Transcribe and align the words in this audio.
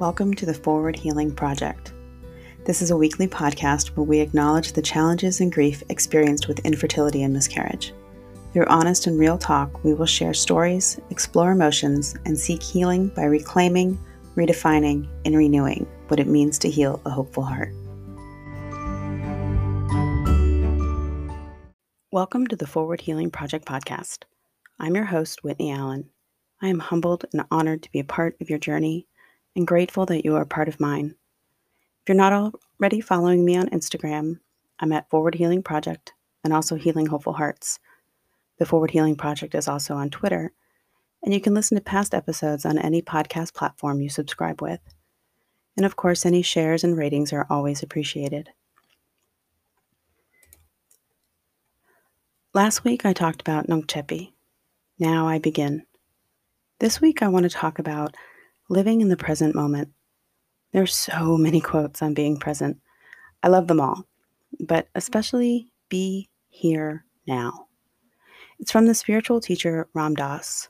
Welcome 0.00 0.34
to 0.34 0.44
the 0.44 0.52
Forward 0.52 0.96
Healing 0.96 1.32
Project. 1.32 1.92
This 2.64 2.82
is 2.82 2.90
a 2.90 2.96
weekly 2.96 3.28
podcast 3.28 3.90
where 3.90 4.02
we 4.02 4.18
acknowledge 4.18 4.72
the 4.72 4.82
challenges 4.82 5.40
and 5.40 5.52
grief 5.52 5.84
experienced 5.88 6.48
with 6.48 6.58
infertility 6.66 7.22
and 7.22 7.32
miscarriage. 7.32 7.94
Through 8.52 8.66
honest 8.66 9.06
and 9.06 9.16
real 9.16 9.38
talk, 9.38 9.84
we 9.84 9.94
will 9.94 10.04
share 10.04 10.34
stories, 10.34 10.98
explore 11.10 11.52
emotions, 11.52 12.16
and 12.24 12.36
seek 12.36 12.60
healing 12.60 13.06
by 13.10 13.22
reclaiming, 13.22 13.96
redefining, 14.34 15.08
and 15.24 15.36
renewing 15.36 15.86
what 16.08 16.18
it 16.18 16.26
means 16.26 16.58
to 16.58 16.68
heal 16.68 17.00
a 17.06 17.10
hopeful 17.10 17.44
heart. 17.44 17.72
Welcome 22.10 22.48
to 22.48 22.56
the 22.56 22.66
Forward 22.66 23.02
Healing 23.02 23.30
Project 23.30 23.64
podcast. 23.64 24.24
I'm 24.80 24.96
your 24.96 25.04
host, 25.04 25.44
Whitney 25.44 25.70
Allen. 25.70 26.10
I 26.60 26.66
am 26.66 26.80
humbled 26.80 27.26
and 27.32 27.44
honored 27.52 27.84
to 27.84 27.92
be 27.92 28.00
a 28.00 28.04
part 28.04 28.36
of 28.40 28.50
your 28.50 28.58
journey 28.58 29.06
and 29.56 29.66
grateful 29.66 30.06
that 30.06 30.24
you 30.24 30.34
are 30.36 30.44
part 30.44 30.68
of 30.68 30.80
mine. 30.80 31.14
If 32.02 32.08
you're 32.08 32.16
not 32.16 32.52
already 32.80 33.00
following 33.00 33.44
me 33.44 33.56
on 33.56 33.70
Instagram, 33.70 34.40
I'm 34.80 34.92
at 34.92 35.08
Forward 35.08 35.36
Healing 35.36 35.62
Project 35.62 36.12
and 36.42 36.52
also 36.52 36.76
Healing 36.76 37.06
Hopeful 37.06 37.32
Hearts. 37.32 37.78
The 38.58 38.66
Forward 38.66 38.90
Healing 38.90 39.16
Project 39.16 39.54
is 39.54 39.68
also 39.68 39.94
on 39.94 40.10
Twitter, 40.10 40.52
and 41.22 41.32
you 41.32 41.40
can 41.40 41.54
listen 41.54 41.76
to 41.76 41.82
past 41.82 42.14
episodes 42.14 42.66
on 42.66 42.78
any 42.78 43.00
podcast 43.00 43.54
platform 43.54 44.00
you 44.00 44.08
subscribe 44.08 44.60
with. 44.60 44.80
And 45.76 45.86
of 45.86 45.96
course, 45.96 46.26
any 46.26 46.42
shares 46.42 46.84
and 46.84 46.96
ratings 46.96 47.32
are 47.32 47.46
always 47.48 47.82
appreciated. 47.82 48.50
Last 52.52 52.84
week 52.84 53.04
I 53.04 53.12
talked 53.12 53.40
about 53.40 53.68
Nunc 53.68 53.86
coepi. 53.86 54.32
Now 54.98 55.26
I 55.26 55.38
begin. 55.38 55.84
This 56.78 57.00
week 57.00 57.22
I 57.22 57.28
want 57.28 57.44
to 57.44 57.50
talk 57.50 57.80
about 57.80 58.14
living 58.68 59.00
in 59.00 59.08
the 59.08 59.16
present 59.16 59.54
moment. 59.54 59.90
There's 60.72 60.94
so 60.94 61.36
many 61.36 61.60
quotes 61.60 62.02
on 62.02 62.14
being 62.14 62.36
present. 62.36 62.78
I 63.42 63.48
love 63.48 63.68
them 63.68 63.80
all, 63.80 64.06
but 64.60 64.88
especially 64.94 65.70
be 65.88 66.28
here 66.48 67.04
now. 67.26 67.66
It's 68.58 68.72
from 68.72 68.86
the 68.86 68.94
spiritual 68.94 69.40
teacher 69.40 69.88
Ram 69.94 70.14
Dass. 70.14 70.68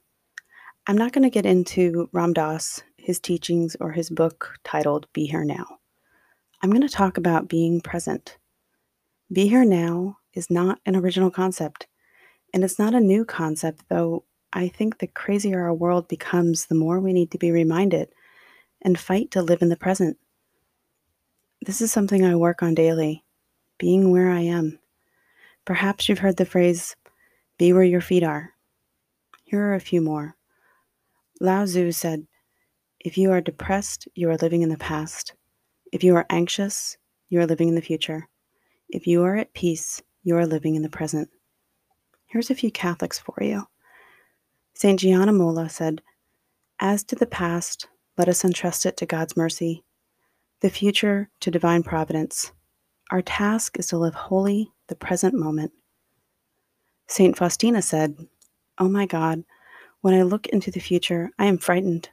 I'm 0.86 0.98
not 0.98 1.12
going 1.12 1.22
to 1.22 1.30
get 1.30 1.46
into 1.46 2.08
Ram 2.12 2.32
Dass, 2.32 2.82
his 2.96 3.20
teachings, 3.20 3.76
or 3.80 3.92
his 3.92 4.10
book 4.10 4.58
titled 4.64 5.06
Be 5.12 5.26
Here 5.26 5.44
Now. 5.44 5.78
I'm 6.62 6.70
going 6.70 6.82
to 6.82 6.88
talk 6.88 7.16
about 7.16 7.48
being 7.48 7.80
present. 7.80 8.38
Be 9.32 9.48
here 9.48 9.64
now 9.64 10.18
is 10.34 10.50
not 10.50 10.78
an 10.86 10.96
original 10.96 11.30
concept, 11.30 11.86
and 12.52 12.64
it's 12.64 12.78
not 12.78 12.94
a 12.94 13.00
new 13.00 13.24
concept, 13.24 13.84
though 13.88 14.24
I 14.56 14.68
think 14.68 14.98
the 14.98 15.08
crazier 15.08 15.64
our 15.64 15.74
world 15.74 16.06
becomes, 16.06 16.66
the 16.66 16.76
more 16.76 17.00
we 17.00 17.12
need 17.12 17.32
to 17.32 17.38
be 17.38 17.50
reminded 17.50 18.08
and 18.80 18.96
fight 18.96 19.32
to 19.32 19.42
live 19.42 19.62
in 19.62 19.68
the 19.68 19.76
present. 19.76 20.16
This 21.66 21.80
is 21.80 21.90
something 21.90 22.24
I 22.24 22.36
work 22.36 22.62
on 22.62 22.72
daily, 22.72 23.24
being 23.78 24.12
where 24.12 24.30
I 24.30 24.42
am. 24.42 24.78
Perhaps 25.64 26.08
you've 26.08 26.20
heard 26.20 26.36
the 26.36 26.44
phrase, 26.44 26.94
be 27.58 27.72
where 27.72 27.82
your 27.82 28.00
feet 28.00 28.22
are. 28.22 28.52
Here 29.42 29.60
are 29.60 29.74
a 29.74 29.80
few 29.80 30.00
more. 30.00 30.36
Lao 31.40 31.64
Tzu 31.64 31.90
said, 31.90 32.28
If 33.00 33.18
you 33.18 33.32
are 33.32 33.40
depressed, 33.40 34.06
you 34.14 34.30
are 34.30 34.36
living 34.36 34.62
in 34.62 34.68
the 34.68 34.78
past. 34.78 35.34
If 35.90 36.04
you 36.04 36.14
are 36.14 36.26
anxious, 36.30 36.96
you 37.28 37.40
are 37.40 37.46
living 37.46 37.68
in 37.68 37.74
the 37.74 37.82
future. 37.82 38.28
If 38.88 39.08
you 39.08 39.24
are 39.24 39.34
at 39.34 39.52
peace, 39.52 40.00
you 40.22 40.36
are 40.36 40.46
living 40.46 40.76
in 40.76 40.82
the 40.82 40.88
present. 40.88 41.28
Here's 42.26 42.50
a 42.50 42.54
few 42.54 42.70
Catholics 42.70 43.18
for 43.18 43.42
you. 43.42 43.66
St. 44.74 44.98
Gianna 44.98 45.32
Molla 45.32 45.68
said, 45.68 46.02
As 46.80 47.04
to 47.04 47.14
the 47.14 47.26
past, 47.26 47.86
let 48.18 48.28
us 48.28 48.44
entrust 48.44 48.84
it 48.86 48.96
to 48.96 49.06
God's 49.06 49.36
mercy, 49.36 49.84
the 50.60 50.70
future 50.70 51.30
to 51.40 51.50
divine 51.50 51.84
providence. 51.84 52.52
Our 53.10 53.22
task 53.22 53.78
is 53.78 53.86
to 53.88 53.98
live 53.98 54.14
wholly 54.14 54.72
the 54.88 54.96
present 54.96 55.34
moment. 55.34 55.72
St. 57.06 57.36
Faustina 57.36 57.82
said, 57.82 58.16
Oh 58.78 58.88
my 58.88 59.06
God, 59.06 59.44
when 60.00 60.14
I 60.14 60.22
look 60.22 60.46
into 60.48 60.70
the 60.70 60.80
future, 60.80 61.30
I 61.38 61.46
am 61.46 61.58
frightened. 61.58 62.08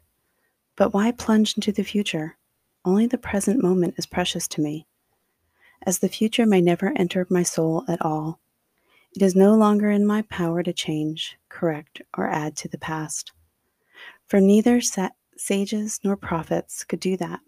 But 0.76 0.94
why 0.94 1.12
plunge 1.12 1.56
into 1.56 1.72
the 1.72 1.84
future? 1.84 2.38
Only 2.86 3.08
the 3.08 3.18
present 3.18 3.64
moment 3.64 3.96
is 3.98 4.06
precious 4.06 4.48
to 4.50 4.62
me. 4.62 4.86
As 5.84 6.00
the 6.00 6.10
future 6.10 6.46
may 6.46 6.62
never 6.62 6.94
enter 6.96 7.26
my 7.30 7.44
soul 7.44 7.86
at 7.88 8.02
all, 8.04 8.40
it 9.14 9.22
is 9.22 9.36
no 9.36 9.56
longer 9.56 9.90
in 9.92 10.06
my 10.06 10.22
power 10.24 10.64
to 10.64 10.72
change, 10.72 11.38
correct, 11.50 12.02
or 12.18 12.30
add 12.30 12.56
to 12.58 12.68
the 12.68 12.78
past. 12.78 13.34
For 14.28 14.40
neither 14.40 14.80
sa- 14.80 15.10
sages 15.38 16.00
nor 16.04 16.16
prophets 16.16 16.84
could 16.86 17.02
do 17.02 17.18
that. 17.18 17.42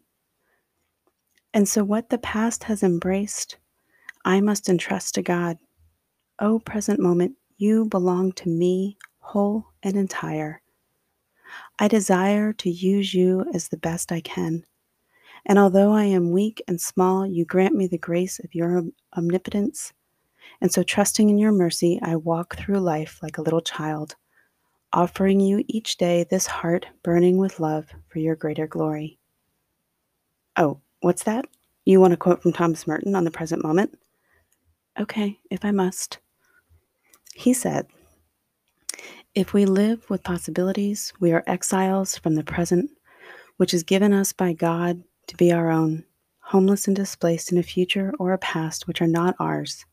And 1.54 1.68
so, 1.70 1.84
what 1.84 2.10
the 2.10 2.18
past 2.18 2.66
has 2.66 2.84
embraced, 2.84 3.58
I 4.26 4.42
must 4.42 4.68
entrust 4.68 5.16
to 5.16 5.22
God. 5.22 5.58
O 6.40 6.60
present 6.60 7.00
moment, 7.00 7.38
you 7.58 7.86
belong 7.86 8.34
to 8.34 8.50
me, 8.50 8.98
whole 9.20 9.68
and 9.84 9.96
entire. 9.96 10.62
I 11.80 11.88
desire 11.88 12.52
to 12.54 12.70
use 12.70 13.14
you 13.14 13.46
as 13.54 13.68
the 13.68 13.78
best 13.78 14.12
I 14.12 14.20
can. 14.20 14.66
And 15.46 15.60
although 15.60 15.94
I 15.94 16.06
am 16.06 16.32
weak 16.32 16.62
and 16.68 16.82
small, 16.82 17.26
you 17.26 17.46
grant 17.46 17.76
me 17.76 17.88
the 17.88 17.98
grace 17.98 18.40
of 18.40 18.56
your 18.56 18.84
omnipotence 19.16 19.94
and 20.64 20.72
so, 20.72 20.82
trusting 20.82 21.30
in 21.30 21.38
your 21.38 21.52
mercy, 21.52 22.00
I 22.02 22.16
walk 22.16 22.56
through 22.56 22.80
life 22.80 23.20
like 23.22 23.38
a 23.38 23.42
little 23.42 23.60
child, 23.60 24.16
offering 24.94 25.42
you 25.42 25.62
each 25.68 25.98
day 25.98 26.24
this 26.24 26.48
heart 26.48 26.88
burning 27.04 27.38
with 27.38 27.60
love 27.60 27.90
for 28.08 28.20
your 28.20 28.38
greater 28.38 28.66
glory. 28.66 29.20
Oh, 30.56 30.80
what's 31.02 31.24
that? 31.24 31.44
You 31.84 32.00
want 32.00 32.14
a 32.14 32.18
quote 32.18 32.42
from 32.42 32.54
Thomas 32.54 32.88
Merton 32.88 33.14
on 33.14 33.26
the 33.26 33.30
present 33.30 33.62
moment? 33.62 34.00
Okay, 34.98 35.38
if 35.52 35.66
I 35.66 35.72
must. 35.72 36.20
He 37.36 37.52
said, 37.54 37.88
If 39.36 39.52
we 39.52 39.66
live 39.66 40.10
with 40.10 40.24
possibilities, 40.24 41.12
we 41.20 41.34
are 41.34 41.44
exiles 41.46 42.18
from 42.18 42.36
the 42.36 42.44
present, 42.46 42.90
which 43.58 43.74
is 43.74 43.84
given 43.84 44.14
us 44.14 44.32
by 44.32 44.54
God 44.54 45.04
to 45.28 45.36
be 45.36 45.52
our 45.52 45.70
own, 45.70 46.06
homeless 46.40 46.88
and 46.88 46.96
displaced 46.96 47.52
in 47.52 47.58
a 47.58 47.64
future 47.64 48.14
or 48.18 48.32
a 48.32 48.38
past 48.38 48.88
which 48.88 49.02
are 49.02 49.08
not 49.08 49.36
ours 49.42 49.86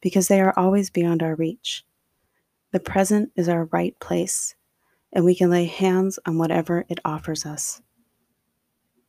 because 0.00 0.28
they 0.28 0.40
are 0.40 0.54
always 0.56 0.90
beyond 0.90 1.22
our 1.22 1.34
reach. 1.34 1.84
The 2.72 2.80
present 2.80 3.32
is 3.36 3.48
our 3.48 3.64
right 3.66 3.98
place, 3.98 4.54
and 5.12 5.24
we 5.24 5.34
can 5.34 5.50
lay 5.50 5.64
hands 5.64 6.18
on 6.26 6.38
whatever 6.38 6.84
it 6.88 7.00
offers 7.04 7.46
us. 7.46 7.80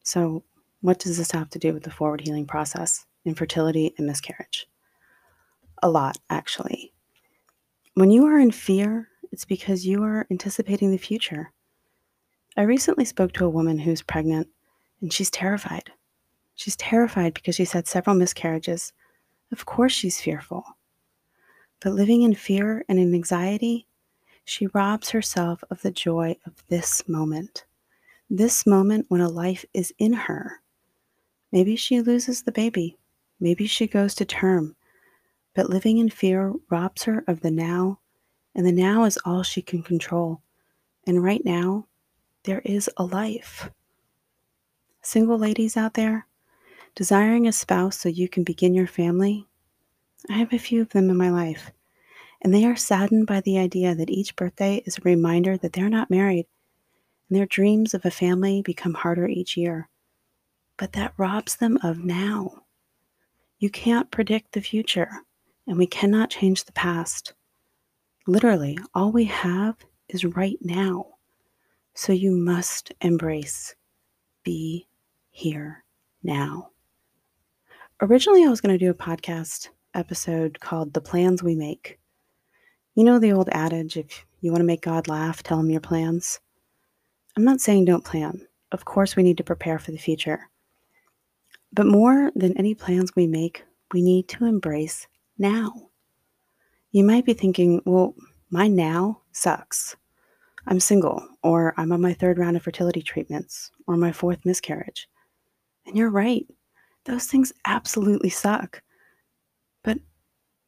So, 0.04 0.44
what 0.82 1.00
does 1.00 1.18
this 1.18 1.32
have 1.32 1.50
to 1.52 1.60
do 1.60 1.74
with 1.74 1.84
the 1.84 1.92
forward 1.92 2.22
healing 2.22 2.46
process, 2.46 3.06
infertility, 3.26 3.94
and 3.98 4.08
miscarriage? 4.08 4.68
A 5.84 5.90
lot, 5.90 6.18
actually. 6.30 6.94
When 7.96 8.12
you 8.12 8.26
are 8.26 8.40
in 8.40 8.52
fear, 8.52 9.10
it's 9.32 9.46
because 9.46 9.86
you 9.86 10.04
are 10.04 10.26
anticipating 10.32 10.92
the 10.92 10.98
future. 10.98 11.52
I 12.56 12.62
recently 12.62 13.06
spoke 13.06 13.34
to 13.34 13.46
a 13.46 13.50
woman 13.50 13.78
who's 13.78 14.02
pregnant, 14.02 14.48
and 15.02 15.12
she's 15.12 15.30
terrified. 15.30 15.92
She's 16.56 16.76
terrified 16.76 17.34
because 17.34 17.56
she's 17.56 17.74
had 17.74 17.88
several 17.88 18.16
miscarriages. 18.16 18.94
Of 19.52 19.66
course, 19.66 19.94
she's 19.94 20.20
fearful. 20.20 20.64
But 21.82 21.94
living 21.94 22.24
in 22.24 22.34
fear 22.36 22.84
and 22.90 23.00
in 23.00 23.14
anxiety, 23.14 23.88
she 24.44 24.68
robs 24.68 25.12
herself 25.12 25.64
of 25.70 25.82
the 25.82 25.92
joy 25.92 26.36
of 26.46 26.64
this 26.68 27.08
moment. 27.08 27.66
This 28.30 28.66
moment 28.66 29.06
when 29.10 29.22
a 29.22 29.30
life 29.30 29.66
is 29.74 29.94
in 29.98 30.14
her. 30.14 30.62
Maybe 31.52 31.76
she 31.76 32.02
loses 32.02 32.44
the 32.44 32.52
baby. 32.52 32.98
Maybe 33.40 33.66
she 33.66 33.88
goes 33.88 34.14
to 34.16 34.26
term. 34.26 34.76
But 35.56 35.70
living 35.70 35.98
in 35.98 36.10
fear 36.10 36.54
robs 36.70 37.04
her 37.04 37.24
of 37.28 37.42
the 37.42 37.52
now, 37.52 38.00
and 38.54 38.66
the 38.66 38.72
now 38.72 39.06
is 39.06 39.18
all 39.26 39.44
she 39.44 39.62
can 39.62 39.82
control. 39.82 40.42
And 41.08 41.24
right 41.24 41.44
now, 41.44 41.88
there 42.44 42.62
is 42.66 42.90
a 42.98 43.04
life. 43.04 43.70
Single 45.02 45.38
ladies 45.38 45.76
out 45.76 45.94
there, 45.96 46.28
desiring 46.94 47.48
a 47.48 47.52
spouse 47.52 47.98
so 48.00 48.10
you 48.10 48.28
can 48.28 48.44
begin 48.44 48.74
your 48.74 48.88
family, 48.88 49.48
I 50.28 50.34
have 50.34 50.52
a 50.52 50.58
few 50.58 50.82
of 50.82 50.90
them 50.90 51.10
in 51.10 51.18
my 51.18 51.30
life, 51.30 51.72
and 52.42 52.54
they 52.54 52.66
are 52.66 52.76
saddened 52.76 53.28
by 53.28 53.42
the 53.42 53.58
idea 53.58 53.96
that 53.96 54.10
each 54.10 54.36
birthday 54.36 54.82
is 54.86 54.98
a 54.98 55.02
reminder 55.02 55.58
that 55.58 55.74
they're 55.74 55.90
not 55.90 56.10
married, 56.10 56.48
and 57.30 57.38
their 57.38 57.46
dreams 57.46 57.94
of 57.94 58.06
a 58.06 58.12
family 58.12 58.62
become 58.62 58.94
harder 58.94 59.28
each 59.28 59.56
year. 59.56 59.88
But 60.78 60.94
that 60.94 61.14
robs 61.18 61.56
them 61.56 61.78
of 61.84 62.00
now. 62.00 62.64
You 63.60 63.70
can't 63.70 64.12
predict 64.12 64.52
the 64.52 64.62
future, 64.62 65.10
and 65.68 65.78
we 65.78 65.88
cannot 65.88 66.30
change 66.30 66.66
the 66.66 66.72
past. 66.74 67.34
Literally, 68.28 68.78
all 68.94 69.12
we 69.12 69.26
have 69.26 69.76
is 70.10 70.26
right 70.26 70.58
now. 70.62 71.06
So 71.94 72.14
you 72.14 72.32
must 72.32 72.92
embrace, 73.02 73.76
be 74.44 74.88
here 75.32 75.84
now. 76.24 76.70
Originally, 78.02 78.46
I 78.46 78.50
was 78.50 78.62
going 78.62 78.78
to 78.78 78.84
do 78.84 78.92
a 78.92 78.94
podcast 78.94 79.70
episode 79.94 80.60
called 80.60 80.94
The 80.94 81.02
Plans 81.02 81.42
We 81.44 81.56
Make. 81.56 82.00
You 82.96 83.04
know 83.04 83.20
the 83.20 83.32
old 83.32 83.50
adage 83.52 83.98
if 83.98 84.26
you 84.42 84.52
want 84.52 84.62
to 84.62 84.66
make 84.68 84.82
God 84.82 85.08
laugh, 85.08 85.44
tell 85.44 85.60
him 85.60 85.70
your 85.70 85.82
plans? 85.82 86.40
I'm 87.36 87.44
not 87.44 87.62
saying 87.62 87.86
don't 87.86 88.04
plan. 88.04 88.48
of 88.72 88.86
course, 88.86 89.16
we 89.16 89.24
need 89.24 89.38
to 89.38 89.44
prepare 89.44 89.80
for 89.80 89.92
the 89.92 89.98
future. 89.98 90.50
But 91.74 91.86
more 91.86 92.32
than 92.36 92.58
any 92.58 92.76
plans 92.76 93.16
we 93.16 93.28
make, 93.28 93.64
we 93.94 94.02
need 94.02 94.28
to 94.30 94.46
embrace 94.46 95.08
now. 95.38 95.90
You 96.92 97.04
might 97.04 97.26
be 97.26 97.34
thinking, 97.34 97.82
well, 97.86 98.16
my 98.50 98.68
now 98.68 99.22
sucks. 99.32 99.96
I'm 100.68 100.80
single, 100.80 101.26
or 101.44 101.74
I'm 101.78 101.92
on 101.92 102.02
my 102.02 102.14
third 102.14 102.38
round 102.38 102.58
of 102.58 102.64
fertility 102.64 103.02
treatments, 103.02 103.72
or 103.88 103.96
my 103.98 104.12
fourth 104.12 104.46
miscarriage. 104.46 105.08
And 105.86 105.98
you're 105.98 106.10
right, 106.10 106.46
those 107.06 107.26
things 107.26 107.54
absolutely 107.66 108.30
suck. 108.30 108.82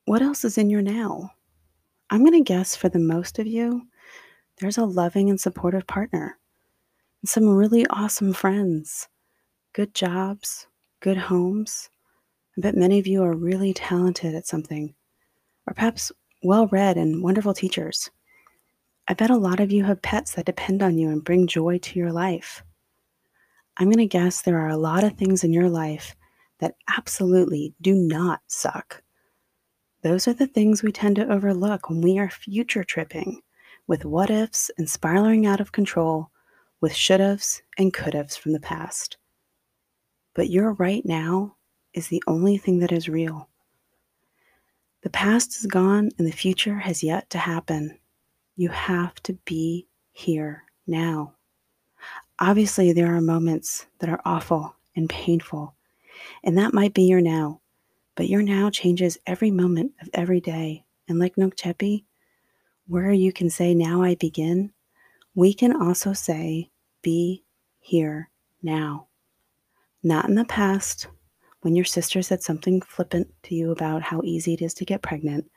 What 0.06 0.21
else 0.21 0.44
is 0.44 0.57
in 0.57 0.69
your 0.69 0.81
now? 0.81 1.31
I'm 2.09 2.21
going 2.21 2.33
to 2.33 2.42
guess 2.42 2.75
for 2.75 2.89
the 2.89 3.00
most 3.00 3.38
of 3.38 3.45
you, 3.45 3.83
there's 4.57 4.80
a 4.80 4.86
loving 4.86 5.30
and 5.30 5.39
supportive 5.39 5.86
partner, 5.86 6.38
and 7.21 7.30
some 7.30 7.48
really 7.48 7.86
awesome 7.88 8.33
friends, 8.33 9.07
good 9.74 9.94
jobs, 9.94 10.68
good 11.01 11.18
homes. 11.18 11.89
I 12.57 12.62
bet 12.62 12.75
many 12.75 12.98
of 12.98 13.06
you 13.06 13.24
are 13.24 13.36
really 13.36 13.74
talented 13.74 14.33
at 14.33 14.48
something, 14.48 14.94
or 15.68 15.74
perhaps 15.75 16.12
well 16.44 16.68
read 16.68 16.98
and 16.98 17.24
wonderful 17.24 17.53
teachers. 17.53 18.09
I 19.07 19.13
bet 19.13 19.30
a 19.30 19.38
lot 19.38 19.59
of 19.59 19.71
you 19.71 19.83
have 19.83 20.01
pets 20.01 20.33
that 20.33 20.45
depend 20.45 20.81
on 20.81 20.98
you 20.98 21.09
and 21.09 21.24
bring 21.24 21.45
joy 21.45 21.77
to 21.77 22.00
your 22.00 22.12
life. 22.12 22.63
I'm 23.77 23.88
going 23.88 23.98
to 23.98 24.06
guess 24.06 24.42
there 24.42 24.59
are 24.59 24.69
a 24.69 24.77
lot 24.77 25.03
of 25.03 25.13
things 25.13 25.44
in 25.44 25.53
your 25.53 25.69
life 25.69 26.15
that 26.59 26.75
absolutely 26.98 27.74
do 27.81 27.94
not 27.94 28.42
suck. 28.48 29.03
Those 30.03 30.27
are 30.27 30.33
the 30.33 30.48
things 30.48 30.81
we 30.81 30.92
tend 30.92 31.18
to 31.18 31.31
overlook 31.31 31.89
when 31.89 32.01
we 32.01 32.18
are 32.18 32.30
future 32.30 32.83
tripping 32.83 33.42
with 33.88 34.03
what 34.03 34.30
ifs 34.30 34.71
and 34.77 34.89
spiraling 34.89 35.45
out 35.45 35.62
of 35.62 35.71
control 35.71 36.31
with 36.80 36.95
should 36.95 37.19
haves 37.19 37.62
and 37.77 37.94
could 37.94 38.13
haves 38.15 38.36
from 38.36 38.53
the 38.53 38.59
past. 38.59 39.18
But 40.33 40.50
your 40.50 40.74
right 40.74 41.06
now 41.06 41.56
is 41.94 42.07
the 42.07 42.24
only 42.25 42.57
thing 42.57 42.80
that 42.80 42.92
is 42.92 43.07
real. 43.07 43.48
The 45.03 45.09
past 45.09 45.57
is 45.57 45.65
gone 45.65 46.09
and 46.18 46.27
the 46.27 46.31
future 46.31 46.80
has 46.80 47.03
yet 47.03 47.30
to 47.31 47.38
happen. 47.38 47.98
You 48.56 48.69
have 48.69 49.15
to 49.24 49.33
be 49.45 49.88
here 50.12 50.63
now. 50.88 51.33
Obviously, 52.39 52.92
there 52.92 53.15
are 53.15 53.21
moments 53.21 53.86
that 54.00 54.09
are 54.09 54.21
awful 54.25 54.75
and 54.95 55.07
painful, 55.09 55.75
and 56.44 56.57
that 56.57 56.74
might 56.74 56.94
be 56.94 57.03
your 57.03 57.21
now, 57.21 57.61
but 58.22 58.30
your 58.30 58.44
now 58.44 58.70
changes 58.70 59.18
every 59.26 59.50
moment 59.50 59.94
of 60.00 60.08
every 60.14 60.40
day. 60.40 60.86
And 61.08 61.18
like 61.18 61.40
Nunc 61.40 61.56
coepi, 61.56 62.04
where 62.86 63.12
you 63.12 63.34
can 63.34 63.50
say, 63.50 63.74
Now 63.74 64.04
I 64.04 64.14
begin, 64.14 64.72
we 65.34 65.56
can 65.56 65.76
also 65.76 66.14
say, 66.14 66.70
Be 67.02 67.44
here 67.80 68.30
now. 68.62 69.08
Not 70.04 70.30
in 70.30 70.36
the 70.36 70.46
past, 70.46 71.08
when 71.62 71.76
your 71.76 71.84
sister 71.84 72.22
said 72.22 72.44
something 72.44 72.80
flippant 72.82 73.28
to 73.42 73.56
you 73.56 73.72
about 73.72 74.04
how 74.04 74.22
easy 74.24 74.54
it 74.54 74.62
is 74.62 74.76
to 74.76 74.86
get 74.86 75.02
pregnant, 75.02 75.50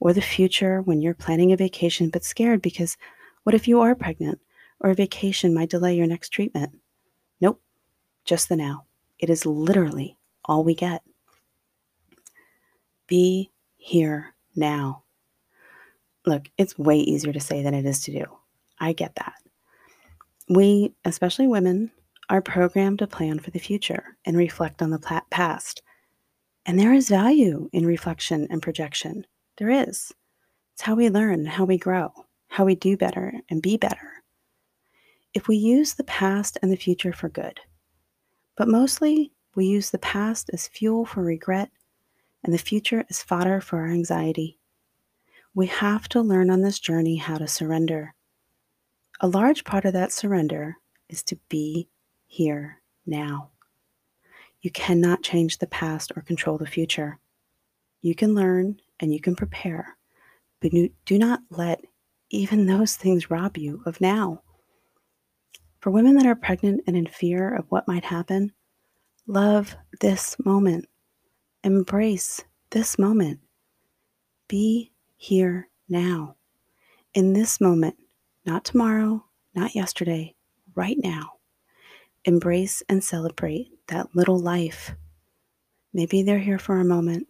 or 0.00 0.12
the 0.12 0.20
future 0.20 0.82
when 0.82 1.00
you're 1.00 1.14
planning 1.14 1.52
a 1.52 1.56
vacation 1.56 2.10
but 2.10 2.24
scared 2.24 2.62
because 2.62 2.96
what 3.44 3.54
if 3.54 3.68
you 3.68 3.80
are 3.80 3.94
pregnant 3.94 4.40
or 4.80 4.90
a 4.90 4.94
vacation 4.96 5.54
might 5.54 5.70
delay 5.70 5.94
your 5.94 6.08
next 6.08 6.30
treatment? 6.30 6.76
Nope, 7.40 7.62
just 8.24 8.48
the 8.48 8.56
now. 8.56 8.86
It 9.20 9.30
is 9.30 9.46
literally 9.46 10.18
all 10.46 10.64
we 10.64 10.74
get. 10.74 11.04
Be 13.06 13.50
here 13.76 14.34
now. 14.54 15.04
Look, 16.24 16.48
it's 16.58 16.78
way 16.78 16.98
easier 16.98 17.32
to 17.32 17.40
say 17.40 17.62
than 17.62 17.74
it 17.74 17.86
is 17.86 18.02
to 18.02 18.12
do. 18.12 18.24
I 18.80 18.92
get 18.92 19.14
that. 19.14 19.34
We, 20.48 20.92
especially 21.04 21.46
women, 21.46 21.90
are 22.28 22.42
programmed 22.42 22.98
to 22.98 23.06
plan 23.06 23.38
for 23.38 23.50
the 23.50 23.58
future 23.58 24.16
and 24.24 24.36
reflect 24.36 24.82
on 24.82 24.90
the 24.90 25.22
past. 25.30 25.82
And 26.64 26.78
there 26.78 26.92
is 26.92 27.08
value 27.08 27.70
in 27.72 27.86
reflection 27.86 28.48
and 28.50 28.60
projection. 28.60 29.24
There 29.58 29.70
is. 29.70 30.12
It's 30.74 30.82
how 30.82 30.96
we 30.96 31.08
learn, 31.08 31.46
how 31.46 31.64
we 31.64 31.78
grow, 31.78 32.12
how 32.48 32.64
we 32.64 32.74
do 32.74 32.96
better 32.96 33.32
and 33.48 33.62
be 33.62 33.76
better. 33.76 34.22
If 35.32 35.48
we 35.48 35.56
use 35.56 35.94
the 35.94 36.04
past 36.04 36.58
and 36.62 36.72
the 36.72 36.76
future 36.76 37.12
for 37.12 37.28
good, 37.28 37.60
but 38.56 38.68
mostly 38.68 39.32
we 39.54 39.66
use 39.66 39.90
the 39.90 39.98
past 39.98 40.50
as 40.52 40.68
fuel 40.68 41.06
for 41.06 41.22
regret 41.22 41.70
and 42.46 42.54
the 42.54 42.58
future 42.58 43.04
is 43.08 43.22
fodder 43.22 43.60
for 43.60 43.80
our 43.80 43.88
anxiety. 43.88 44.56
We 45.52 45.66
have 45.66 46.08
to 46.10 46.22
learn 46.22 46.48
on 46.48 46.60
this 46.60 46.78
journey 46.78 47.16
how 47.16 47.38
to 47.38 47.48
surrender. 47.48 48.14
A 49.20 49.26
large 49.26 49.64
part 49.64 49.84
of 49.84 49.92
that 49.94 50.12
surrender 50.12 50.76
is 51.08 51.24
to 51.24 51.36
be 51.48 51.88
here 52.26 52.80
now. 53.04 53.50
You 54.60 54.70
cannot 54.70 55.24
change 55.24 55.58
the 55.58 55.66
past 55.66 56.12
or 56.14 56.22
control 56.22 56.56
the 56.56 56.66
future. 56.66 57.18
You 58.00 58.14
can 58.14 58.34
learn 58.34 58.80
and 59.00 59.12
you 59.12 59.20
can 59.20 59.34
prepare, 59.34 59.96
but 60.60 60.70
do 61.04 61.18
not 61.18 61.40
let 61.50 61.84
even 62.30 62.66
those 62.66 62.94
things 62.94 63.28
rob 63.28 63.56
you 63.56 63.82
of 63.86 64.00
now. 64.00 64.42
For 65.80 65.90
women 65.90 66.14
that 66.14 66.26
are 66.26 66.36
pregnant 66.36 66.82
and 66.86 66.96
in 66.96 67.06
fear 67.06 67.56
of 67.56 67.66
what 67.70 67.88
might 67.88 68.04
happen, 68.04 68.52
love 69.26 69.76
this 70.00 70.36
moment. 70.44 70.86
Embrace 71.64 72.44
this 72.70 72.98
moment. 72.98 73.40
Be 74.48 74.92
here 75.16 75.68
now. 75.88 76.36
In 77.14 77.32
this 77.32 77.60
moment, 77.60 77.96
not 78.44 78.64
tomorrow, 78.64 79.24
not 79.54 79.74
yesterday, 79.74 80.34
right 80.74 80.96
now. 81.02 81.32
Embrace 82.24 82.82
and 82.88 83.02
celebrate 83.02 83.70
that 83.88 84.14
little 84.14 84.38
life. 84.38 84.94
Maybe 85.92 86.22
they're 86.22 86.38
here 86.38 86.58
for 86.58 86.78
a 86.78 86.84
moment, 86.84 87.26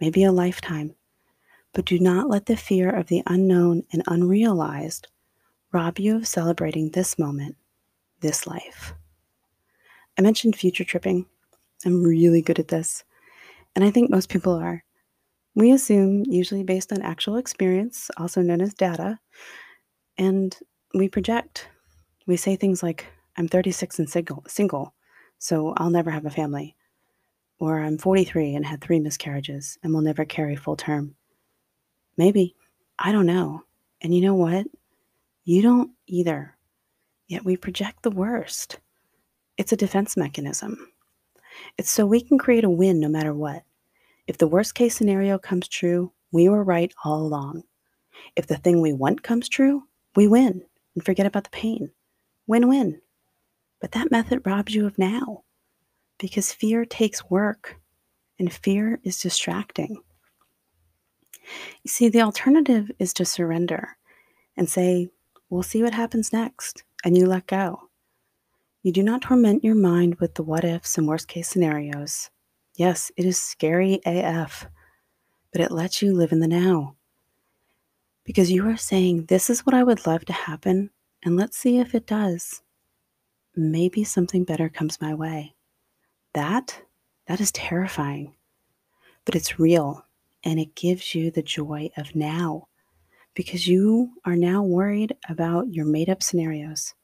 maybe 0.00 0.24
a 0.24 0.32
lifetime, 0.32 0.94
but 1.72 1.84
do 1.84 1.98
not 1.98 2.28
let 2.28 2.46
the 2.46 2.56
fear 2.56 2.90
of 2.90 3.08
the 3.08 3.22
unknown 3.26 3.84
and 3.92 4.02
unrealized 4.06 5.08
rob 5.72 5.98
you 5.98 6.16
of 6.16 6.26
celebrating 6.26 6.90
this 6.90 7.18
moment, 7.18 7.56
this 8.20 8.46
life. 8.46 8.94
I 10.18 10.22
mentioned 10.22 10.56
future 10.56 10.84
tripping. 10.84 11.26
I'm 11.84 12.02
really 12.02 12.40
good 12.40 12.58
at 12.58 12.68
this, 12.68 13.04
and 13.76 13.84
I 13.84 13.90
think 13.90 14.10
most 14.10 14.30
people 14.30 14.54
are. 14.54 14.82
We 15.54 15.70
assume, 15.70 16.24
usually 16.26 16.64
based 16.64 16.92
on 16.92 17.02
actual 17.02 17.36
experience, 17.36 18.10
also 18.16 18.42
known 18.42 18.60
as 18.60 18.74
data, 18.74 19.18
and 20.18 20.56
we 20.94 21.08
project. 21.08 21.68
We 22.26 22.36
say 22.36 22.56
things 22.56 22.82
like, 22.82 23.06
I'm 23.36 23.48
36 23.48 23.98
and 23.98 24.08
single, 24.08 24.42
single, 24.48 24.94
so 25.38 25.74
I'll 25.76 25.90
never 25.90 26.10
have 26.10 26.26
a 26.26 26.30
family. 26.30 26.74
Or 27.58 27.78
I'm 27.78 27.98
43 27.98 28.54
and 28.54 28.66
had 28.66 28.80
three 28.80 28.98
miscarriages 28.98 29.78
and 29.82 29.92
will 29.92 30.00
never 30.00 30.24
carry 30.24 30.56
full 30.56 30.76
term. 30.76 31.14
Maybe. 32.16 32.56
I 32.98 33.12
don't 33.12 33.26
know. 33.26 33.62
And 34.00 34.14
you 34.14 34.22
know 34.22 34.34
what? 34.34 34.66
You 35.44 35.62
don't 35.62 35.90
either. 36.06 36.56
Yet 37.28 37.44
we 37.44 37.56
project 37.56 38.02
the 38.02 38.10
worst. 38.10 38.78
It's 39.58 39.72
a 39.72 39.76
defense 39.76 40.16
mechanism. 40.16 40.92
It's 41.78 41.90
so 41.90 42.06
we 42.06 42.20
can 42.20 42.38
create 42.38 42.64
a 42.64 42.70
win 42.70 43.00
no 43.00 43.08
matter 43.08 43.34
what. 43.34 43.62
If 44.26 44.38
the 44.38 44.48
worst 44.48 44.74
case 44.74 44.96
scenario 44.96 45.38
comes 45.38 45.68
true, 45.68 46.12
we 46.32 46.48
were 46.48 46.64
right 46.64 46.92
all 47.04 47.22
along. 47.22 47.62
If 48.34 48.46
the 48.46 48.56
thing 48.56 48.80
we 48.80 48.92
want 48.92 49.22
comes 49.22 49.48
true, 49.48 49.84
we 50.14 50.26
win 50.26 50.62
and 50.94 51.04
forget 51.04 51.26
about 51.26 51.44
the 51.44 51.50
pain. 51.50 51.90
Win 52.46 52.68
win. 52.68 53.00
But 53.80 53.92
that 53.92 54.10
method 54.10 54.42
robs 54.44 54.74
you 54.74 54.86
of 54.86 54.98
now 54.98 55.44
because 56.18 56.52
fear 56.52 56.84
takes 56.84 57.30
work 57.30 57.76
and 58.38 58.52
fear 58.52 59.00
is 59.04 59.20
distracting. 59.20 60.02
You 61.84 61.88
see, 61.88 62.08
the 62.08 62.22
alternative 62.22 62.90
is 62.98 63.12
to 63.14 63.24
surrender 63.24 63.96
and 64.56 64.68
say, 64.68 65.10
We'll 65.48 65.62
see 65.62 65.82
what 65.82 65.94
happens 65.94 66.32
next, 66.32 66.82
and 67.04 67.16
you 67.16 67.26
let 67.26 67.46
go. 67.46 67.88
You 68.82 68.90
do 68.90 69.02
not 69.02 69.22
torment 69.22 69.62
your 69.62 69.76
mind 69.76 70.16
with 70.16 70.34
the 70.34 70.42
what 70.42 70.64
ifs 70.64 70.98
and 70.98 71.06
worst 71.06 71.28
case 71.28 71.48
scenarios. 71.48 72.30
Yes, 72.76 73.10
it 73.16 73.24
is 73.24 73.38
scary 73.38 74.00
AF, 74.06 74.66
but 75.52 75.60
it 75.60 75.72
lets 75.72 76.02
you 76.02 76.14
live 76.14 76.32
in 76.32 76.40
the 76.40 76.48
now. 76.48 76.96
Because 78.24 78.50
you 78.50 78.68
are 78.68 78.76
saying, 78.76 79.26
This 79.26 79.50
is 79.50 79.66
what 79.66 79.74
I 79.74 79.82
would 79.82 80.06
love 80.06 80.24
to 80.26 80.32
happen, 80.32 80.90
and 81.24 81.36
let's 81.36 81.56
see 81.56 81.78
if 81.78 81.94
it 81.94 82.06
does 82.06 82.62
maybe 83.56 84.04
something 84.04 84.44
better 84.44 84.68
comes 84.68 85.00
my 85.00 85.14
way. 85.14 85.54
That, 86.34 86.82
that 87.26 87.40
is 87.40 87.50
terrifying, 87.52 88.34
but 89.24 89.34
it's 89.34 89.58
real 89.58 90.04
and 90.44 90.60
it 90.60 90.74
gives 90.74 91.14
you 91.14 91.30
the 91.30 91.42
joy 91.42 91.90
of 91.96 92.14
now 92.14 92.68
because 93.34 93.66
you 93.66 94.12
are 94.24 94.36
now 94.36 94.62
worried 94.62 95.16
about 95.28 95.72
your 95.72 95.86
made 95.86 96.08
up 96.08 96.22
scenarios, 96.22 96.94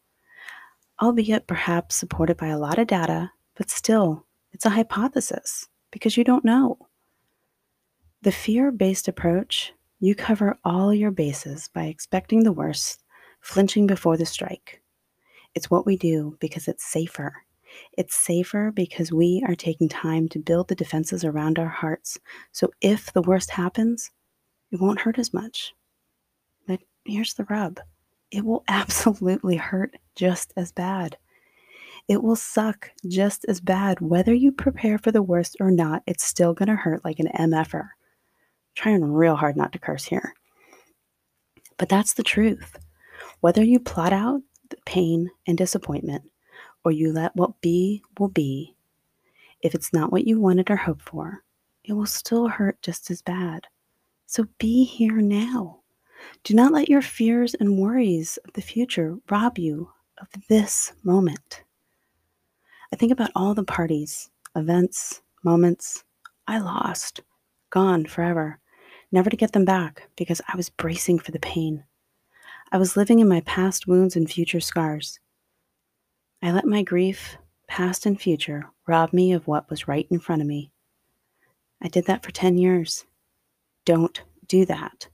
albeit 1.01 1.47
perhaps 1.47 1.97
supported 1.97 2.37
by 2.37 2.49
a 2.49 2.59
lot 2.59 2.79
of 2.79 2.87
data, 2.87 3.31
but 3.57 3.71
still, 3.71 4.27
it's 4.53 4.67
a 4.67 4.71
hypothesis 4.71 5.69
because 5.91 6.17
you 6.17 6.25
don't 6.25 6.45
know. 6.45 6.79
The 8.23 8.33
fear 8.33 8.71
based 8.71 9.09
approach, 9.09 9.73
you 9.99 10.15
cover 10.15 10.59
all 10.65 10.93
your 10.93 11.11
bases 11.11 11.69
by 11.73 11.85
expecting 11.85 12.45
the 12.45 12.53
worst, 12.53 13.03
flinching 13.41 13.87
before 13.87 14.17
the 14.17 14.27
strike. 14.27 14.81
It's 15.55 15.71
what 15.71 15.87
we 15.87 15.97
do 15.97 16.37
because 16.41 16.69
it's 16.69 16.85
safer. 16.85 17.35
It's 17.97 18.15
safer 18.15 18.71
because 18.71 19.13
we 19.13 19.43
are 19.47 19.55
taking 19.55 19.89
time 19.89 20.29
to 20.31 20.39
build 20.39 20.69
the 20.69 20.75
defenses 20.75 21.25
around 21.25 21.59
our 21.59 21.69
hearts. 21.69 22.19
So 22.53 22.71
if 22.81 23.13
the 23.13 23.23
worst 23.23 23.51
happens, 23.51 24.11
it 24.71 24.81
won't 24.81 25.01
hurt 25.01 25.19
as 25.19 25.35
much. 25.35 25.75
But 26.67 26.81
here's 27.05 27.35
the 27.35 27.45
rub 27.45 27.81
it 28.31 28.45
will 28.45 28.65
absolutely 28.69 29.57
hurt 29.57 29.97
just 30.17 30.53
as 30.57 30.73
bad. 30.73 31.17
It 32.09 32.23
will 32.23 32.37
suck 32.37 32.91
just 33.07 33.45
as 33.49 33.61
bad. 33.61 34.01
Whether 34.01 34.35
you 34.35 34.53
prepare 34.53 34.99
for 34.99 35.13
the 35.13 35.23
worst 35.23 35.57
or 35.61 35.71
not, 35.71 36.03
it's 36.07 36.25
still 36.25 36.53
going 36.53 36.69
to 36.69 36.77
hurt 36.77 37.05
like 37.05 37.19
an 37.19 37.29
MFer. 37.39 37.89
trying 38.75 39.05
real 39.05 39.37
hard 39.37 39.57
not 39.57 39.73
to 39.73 39.79
curse 39.79 40.05
here. 40.05 40.35
But 41.77 41.89
that's 41.89 42.15
the 42.15 42.23
truth. 42.23 42.79
Whether 43.41 43.63
you 43.63 43.81
plot 43.81 44.13
out 44.13 44.41
the 44.71 44.77
pain 44.87 45.31
and 45.47 45.59
disappointment, 45.59 46.25
or 46.85 46.93
you 46.93 47.13
let 47.13 47.35
what 47.37 47.61
be 47.61 48.03
will 48.19 48.29
be, 48.29 48.75
if 49.61 49.75
it's 49.75 49.93
not 49.93 50.11
what 50.11 50.27
you 50.27 50.41
wanted 50.41 50.71
or 50.71 50.77
hoped 50.77 51.03
for, 51.03 51.45
it 51.85 51.93
will 51.93 52.07
still 52.07 52.49
hurt 52.49 52.81
just 52.83 53.11
as 53.11 53.23
bad. 53.23 53.67
So 54.27 54.47
be 54.59 54.85
here 54.85 55.21
now. 55.21 55.81
Do 56.45 56.55
not 56.55 56.73
let 56.73 56.89
your 56.89 57.03
fears 57.03 57.55
and 57.55 57.79
worries 57.79 58.39
of 58.45 58.53
the 58.55 58.63
future 58.63 59.19
rob 59.31 59.59
you 59.59 59.91
of 60.21 60.29
this 60.49 60.93
moment. 61.03 61.65
I 62.93 62.97
think 62.97 63.11
about 63.11 63.31
all 63.35 63.55
the 63.55 63.65
parties, 63.65 64.29
events, 64.55 65.23
moments 65.43 66.05
I 66.47 66.59
lost, 66.59 67.21
gone 67.71 68.05
forever, 68.05 68.59
never 69.11 69.31
to 69.31 69.37
get 69.37 69.53
them 69.53 69.65
back 69.65 70.09
because 70.17 70.43
I 70.47 70.57
was 70.57 70.69
bracing 70.69 71.19
for 71.19 71.31
the 71.33 71.39
pain. 71.39 71.85
I 72.71 72.77
was 72.77 72.97
living 72.97 73.21
in 73.21 73.29
my 73.29 73.41
past 73.41 73.87
wounds 73.87 74.15
and 74.15 74.31
future 74.31 74.61
scars. 74.61 75.21
I 76.43 76.53
let 76.53 76.67
my 76.67 76.83
grief, 76.83 77.39
past 77.67 78.05
and 78.05 78.21
future, 78.21 78.69
rob 78.87 79.13
me 79.13 79.33
of 79.33 79.47
what 79.47 79.71
was 79.71 79.89
right 79.89 80.07
in 80.11 80.21
front 80.21 80.43
of 80.43 80.49
me. 80.49 80.71
I 81.81 81.89
did 81.89 82.07
that 82.07 82.23
for 82.23 82.31
10 82.31 82.59
years. 82.59 83.07
Don't 83.87 84.23
do 84.49 84.67
that. 84.67 85.09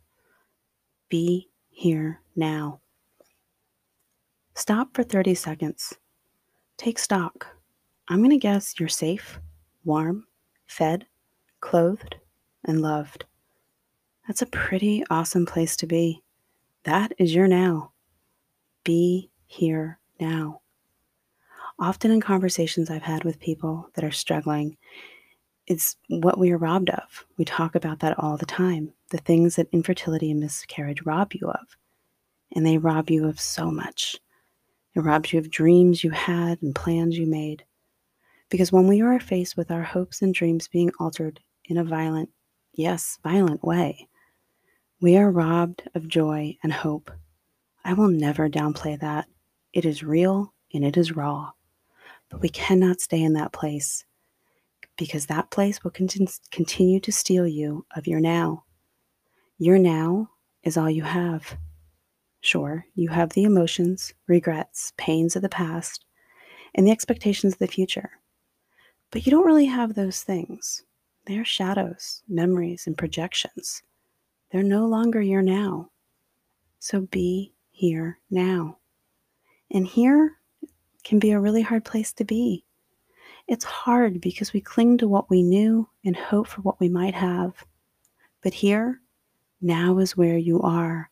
Be 1.09 1.49
here 1.71 2.21
now. 2.35 2.81
Stop 4.55 4.95
for 4.95 5.05
30 5.05 5.35
seconds. 5.35 5.95
Take 6.77 6.99
stock. 6.99 7.58
I'm 8.09 8.19
going 8.19 8.31
to 8.31 8.37
guess 8.37 8.79
you're 8.79 8.89
safe, 8.89 9.39
warm, 9.85 10.27
fed, 10.67 11.07
clothed, 11.61 12.17
and 12.65 12.81
loved. 12.81 13.25
That's 14.27 14.43
a 14.43 14.47
pretty 14.47 15.05
awesome 15.11 15.47
place 15.47 15.77
to 15.77 15.87
be. 15.87 16.23
That 16.85 17.13
is 17.19 17.35
your 17.35 17.49
now. 17.49 17.93
Be 18.85 19.31
here 19.47 19.99
now 20.21 20.61
often 21.79 22.11
in 22.11 22.21
conversations 22.21 22.91
I've 22.91 23.03
had 23.03 23.25
with 23.25 23.39
people 23.41 23.89
that 23.95 24.05
are 24.05 24.11
struggling, 24.11 24.77
it's 25.67 25.97
what 26.09 26.39
we 26.39 26.51
are 26.51 26.59
robbed 26.59 26.91
of. 26.91 27.25
We 27.37 27.45
talk 27.45 27.75
about 27.75 28.01
that 28.01 28.19
all 28.19 28.37
the 28.37 28.47
time 28.47 28.93
the 29.11 29.19
things 29.19 29.57
that 29.57 29.69
infertility 29.73 30.31
and 30.31 30.39
miscarriage 30.39 31.03
rob 31.07 31.33
you 31.33 31.49
of. 31.49 31.79
And 32.53 32.67
they 32.67 32.77
rob 32.77 33.09
you 33.09 33.27
of 33.27 33.41
so 33.41 33.71
much. 33.71 34.17
It 34.95 35.01
robs 35.01 35.33
you 35.33 35.39
of 35.39 35.51
dreams 35.51 36.05
you 36.05 36.11
had 36.11 36.61
and 36.61 36.75
plans 36.75 37.17
you 37.17 37.27
made. 37.27 37.65
Because 38.51 38.73
when 38.73 38.87
we 38.87 39.03
are 39.03 39.21
faced 39.21 39.57
with 39.57 39.71
our 39.71 39.83
hopes 39.83 40.23
and 40.23 40.33
dreams 40.33 40.69
being 40.69 40.91
altered 40.99 41.41
in 41.67 41.77
a 41.77 41.85
violent, 41.85 42.31
yes, 42.73 43.19
violent 43.23 43.63
way, 43.63 44.09
we 45.01 45.17
are 45.17 45.31
robbed 45.31 45.83
of 45.95 46.09
joy 46.09 46.57
and 46.63 46.73
hope. 46.73 47.11
I 47.85 47.93
will 47.93 48.09
never 48.09 48.49
downplay 48.49 48.99
that. 49.01 49.27
It 49.73 49.85
is 49.85 50.03
real 50.03 50.55
and 50.73 50.85
it 50.85 50.97
is 50.97 51.15
raw. 51.15 51.53
But 52.31 52.41
we 52.41 52.49
cannot 52.49 53.01
stay 53.01 53.23
in 53.23 53.35
that 53.35 53.53
place 53.53 54.05
because 54.97 55.27
that 55.27 55.51
place 55.51 55.85
will 55.85 55.93
continue 55.93 57.01
to 57.01 57.13
steal 57.13 57.47
you 57.47 57.87
of 57.97 58.07
your 58.07 58.21
now. 58.21 58.65
Your 59.59 59.79
now 59.79 60.31
is 60.63 60.77
all 60.77 60.91
you 60.91 61.03
have. 61.03 61.57
Sure, 62.41 62.85
you 62.95 63.09
have 63.09 63.31
the 63.31 63.45
emotions, 63.45 64.13
regrets, 64.27 64.93
pains 64.97 65.37
of 65.37 65.43
the 65.43 65.49
past, 65.49 66.05
and 66.75 66.87
the 66.87 66.91
expectations 66.91 67.55
of 67.55 67.59
the 67.59 67.67
future. 67.67 68.11
But 69.11 69.27
you 69.27 69.31
don't 69.31 69.47
really 69.47 69.67
have 69.67 69.95
those 69.95 70.23
things. 70.23 70.83
They 71.27 71.39
are 71.39 71.45
shadows, 71.45 72.23
memories, 72.29 72.87
and 72.87 72.97
projections. 72.97 73.83
They're 74.51 74.63
no 74.63 74.87
longer 74.87 75.21
your 75.21 75.43
now. 75.43 75.91
So 76.79 77.03
be 77.03 77.53
here 77.71 78.19
now. 78.31 78.79
And 79.71 79.87
here 79.87 80.37
can 81.05 81.19
be 81.19 81.31
a 81.31 81.41
really 81.41 81.63
hard 81.63 81.85
place 81.85 82.13
to 82.15 82.25
be. 82.25 82.65
It's 83.47 83.65
hard 83.65 84.21
because 84.21 84.53
we 84.53 84.61
cling 84.61 84.99
to 84.99 85.09
what 85.09 85.31
we 85.31 85.43
knew 85.43 85.89
and 86.05 86.17
hope 86.17 86.49
for 86.49 86.61
what 86.63 86.81
we 86.81 86.89
might 86.89 87.15
have. 87.15 87.65
But 88.43 88.55
here, 88.55 89.01
now 89.61 89.99
is 89.99 90.17
where 90.17 90.37
you 90.37 90.61
are. 90.63 91.11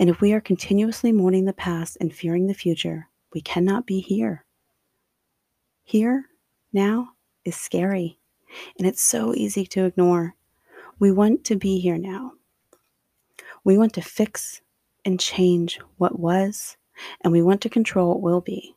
And 0.00 0.08
if 0.08 0.20
we 0.20 0.32
are 0.32 0.40
continuously 0.40 1.12
mourning 1.12 1.44
the 1.44 1.52
past 1.52 1.98
and 2.00 2.14
fearing 2.14 2.46
the 2.46 2.54
future, 2.54 3.08
we 3.32 3.40
cannot 3.40 3.86
be 3.86 4.00
here. 4.00 4.44
Here, 5.84 6.24
now, 6.72 7.10
is 7.46 7.56
scary, 7.56 8.18
and 8.78 8.86
it's 8.86 9.02
so 9.02 9.34
easy 9.34 9.66
to 9.66 9.84
ignore. 9.84 10.34
We 10.98 11.12
want 11.12 11.44
to 11.44 11.56
be 11.56 11.78
here 11.78 11.98
now. 11.98 12.32
We 13.64 13.78
want 13.78 13.94
to 13.94 14.02
fix 14.02 14.60
and 15.04 15.20
change 15.20 15.78
what 15.98 16.18
was, 16.18 16.76
and 17.22 17.32
we 17.32 17.42
want 17.42 17.60
to 17.62 17.68
control 17.68 18.08
what 18.08 18.22
will 18.22 18.40
be. 18.40 18.74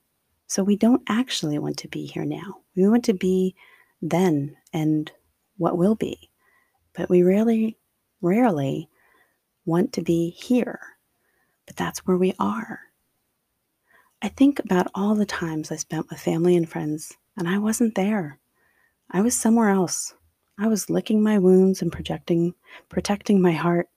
So 0.48 0.64
we 0.64 0.76
don't 0.76 1.04
actually 1.08 1.60
want 1.60 1.78
to 1.78 1.88
be 1.88 2.06
here 2.06 2.26
now. 2.26 2.62
We 2.76 2.88
want 2.88 3.06
to 3.06 3.14
be 3.14 3.56
then 4.02 4.56
and 4.74 5.12
what 5.58 5.78
will 5.78 5.96
be. 5.96 6.30
But 6.94 7.10
we 7.10 7.24
rarely, 7.24 7.78
rarely 8.22 8.90
want 9.66 9.94
to 9.94 10.02
be 10.02 10.32
here. 10.32 10.80
But 11.68 11.76
that's 11.76 12.00
where 12.00 12.18
we 12.18 12.34
are. 12.40 12.80
I 14.22 14.28
think 14.28 14.60
about 14.60 14.92
all 14.96 15.16
the 15.16 15.26
times 15.26 15.72
I 15.72 15.76
spent 15.76 16.10
with 16.10 16.20
family 16.20 16.58
and 16.58 16.68
friends, 16.68 17.16
and 17.38 17.48
I 17.48 17.58
wasn't 17.58 17.96
there. 17.96 18.40
I 19.12 19.22
was 19.22 19.36
somewhere 19.36 19.70
else. 19.70 20.14
I 20.60 20.68
was 20.68 20.88
licking 20.88 21.24
my 21.24 21.40
wounds 21.40 21.82
and 21.82 21.92
projecting, 21.92 22.54
protecting 22.90 23.42
my 23.42 23.54
heart. 23.54 23.88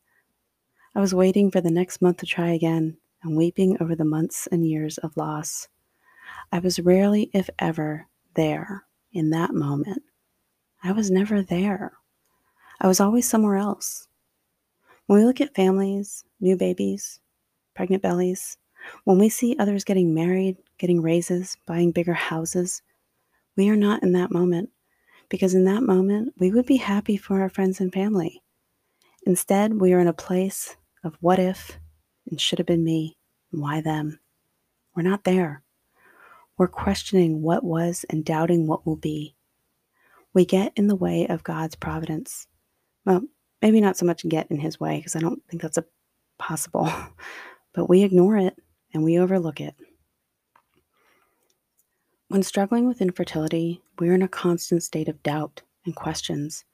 I 0.95 1.01
was 1.01 1.15
waiting 1.15 1.51
for 1.51 1.61
the 1.61 1.71
next 1.71 2.01
month 2.01 2.17
to 2.19 2.27
try 2.27 2.53
again 2.53 2.97
and 3.23 3.37
weeping 3.37 3.77
over 3.79 3.95
the 3.95 4.07
months 4.07 4.49
and 4.51 4.67
years 4.67 4.97
of 4.97 5.15
loss. 5.19 5.69
I 6.51 6.61
was 6.61 6.81
rarely, 6.81 7.31
if 7.35 7.51
ever, 7.59 8.07
there 8.37 8.85
in 9.13 9.29
that 9.31 9.53
moment. 9.53 10.03
I 10.83 10.93
was 10.93 11.11
never 11.11 11.43
there. 11.43 11.93
I 12.81 12.87
was 12.87 12.99
always 12.99 13.29
somewhere 13.29 13.57
else. 13.57 14.09
When 15.07 15.19
we 15.19 15.27
look 15.27 15.43
at 15.43 15.55
families, 15.55 16.25
new 16.41 16.57
babies, 16.57 17.21
pregnant 17.75 18.03
bellies, 18.03 18.57
when 19.05 19.19
we 19.19 19.29
see 19.29 19.57
others 19.59 19.85
getting 19.85 20.15
married, 20.15 20.57
getting 20.79 21.03
raises, 21.03 21.59
buying 21.67 21.93
bigger 21.93 22.15
houses, 22.15 22.81
we 23.57 23.69
are 23.69 23.77
not 23.77 24.03
in 24.03 24.13
that 24.13 24.33
moment 24.33 24.71
because 25.33 25.55
in 25.55 25.65
that 25.65 25.83
moment 25.83 26.35
we 26.37 26.51
would 26.51 26.67
be 26.67 26.77
happy 26.77 27.17
for 27.17 27.41
our 27.41 27.49
friends 27.49 27.81
and 27.81 27.91
family. 27.91 28.43
Instead, 29.25 29.81
we 29.81 29.95
are 29.95 29.99
in 29.99 30.07
a 30.07 30.13
place 30.13 30.77
of 31.05 31.17
what 31.21 31.39
if 31.39 31.79
and 32.31 32.39
should 32.39 32.59
have 32.59 32.67
been 32.67 32.85
me 32.85 33.17
and 33.51 33.63
why 33.63 33.81
them. 33.81 34.21
We're 34.95 35.05
not 35.05 35.25
there. 35.25 35.63
We're 36.59 36.69
questioning 36.69 37.41
what 37.41 37.65
was 37.65 38.05
and 38.11 38.27
doubting 38.27 38.67
what 38.67 38.85
will 38.85 38.97
be. 38.97 39.35
We 40.35 40.45
get 40.45 40.75
in 40.77 40.87
the 40.87 40.97
way 40.97 41.27
of 41.27 41.43
God's 41.43 41.77
providence. 41.77 42.47
Well, 43.07 43.23
maybe 43.63 43.81
not 43.81 43.97
so 43.97 44.05
much 44.05 44.29
get 44.29 44.51
in 44.51 44.59
his 44.59 44.79
way, 44.79 44.99
because 44.99 45.17
I 45.17 45.21
don't 45.21 45.43
think 45.49 45.63
that's 45.63 45.79
a 45.79 45.87
possible, 46.39 46.93
but 47.73 47.89
we 47.89 48.03
ignore 48.03 48.37
it 48.37 48.55
and 48.93 49.03
we 49.03 49.19
overlook 49.19 49.63
it. 49.63 49.75
When 52.33 52.43
struggling 52.43 52.89
with 52.89 53.03
infertility, 53.03 53.83
we're 53.99 54.15
in 54.15 54.23
a 54.23 54.27
constant 54.27 54.83
state 54.83 55.07
of 55.07 55.23
doubt 55.23 55.61
and 55.85 55.95
questions. 55.95 56.65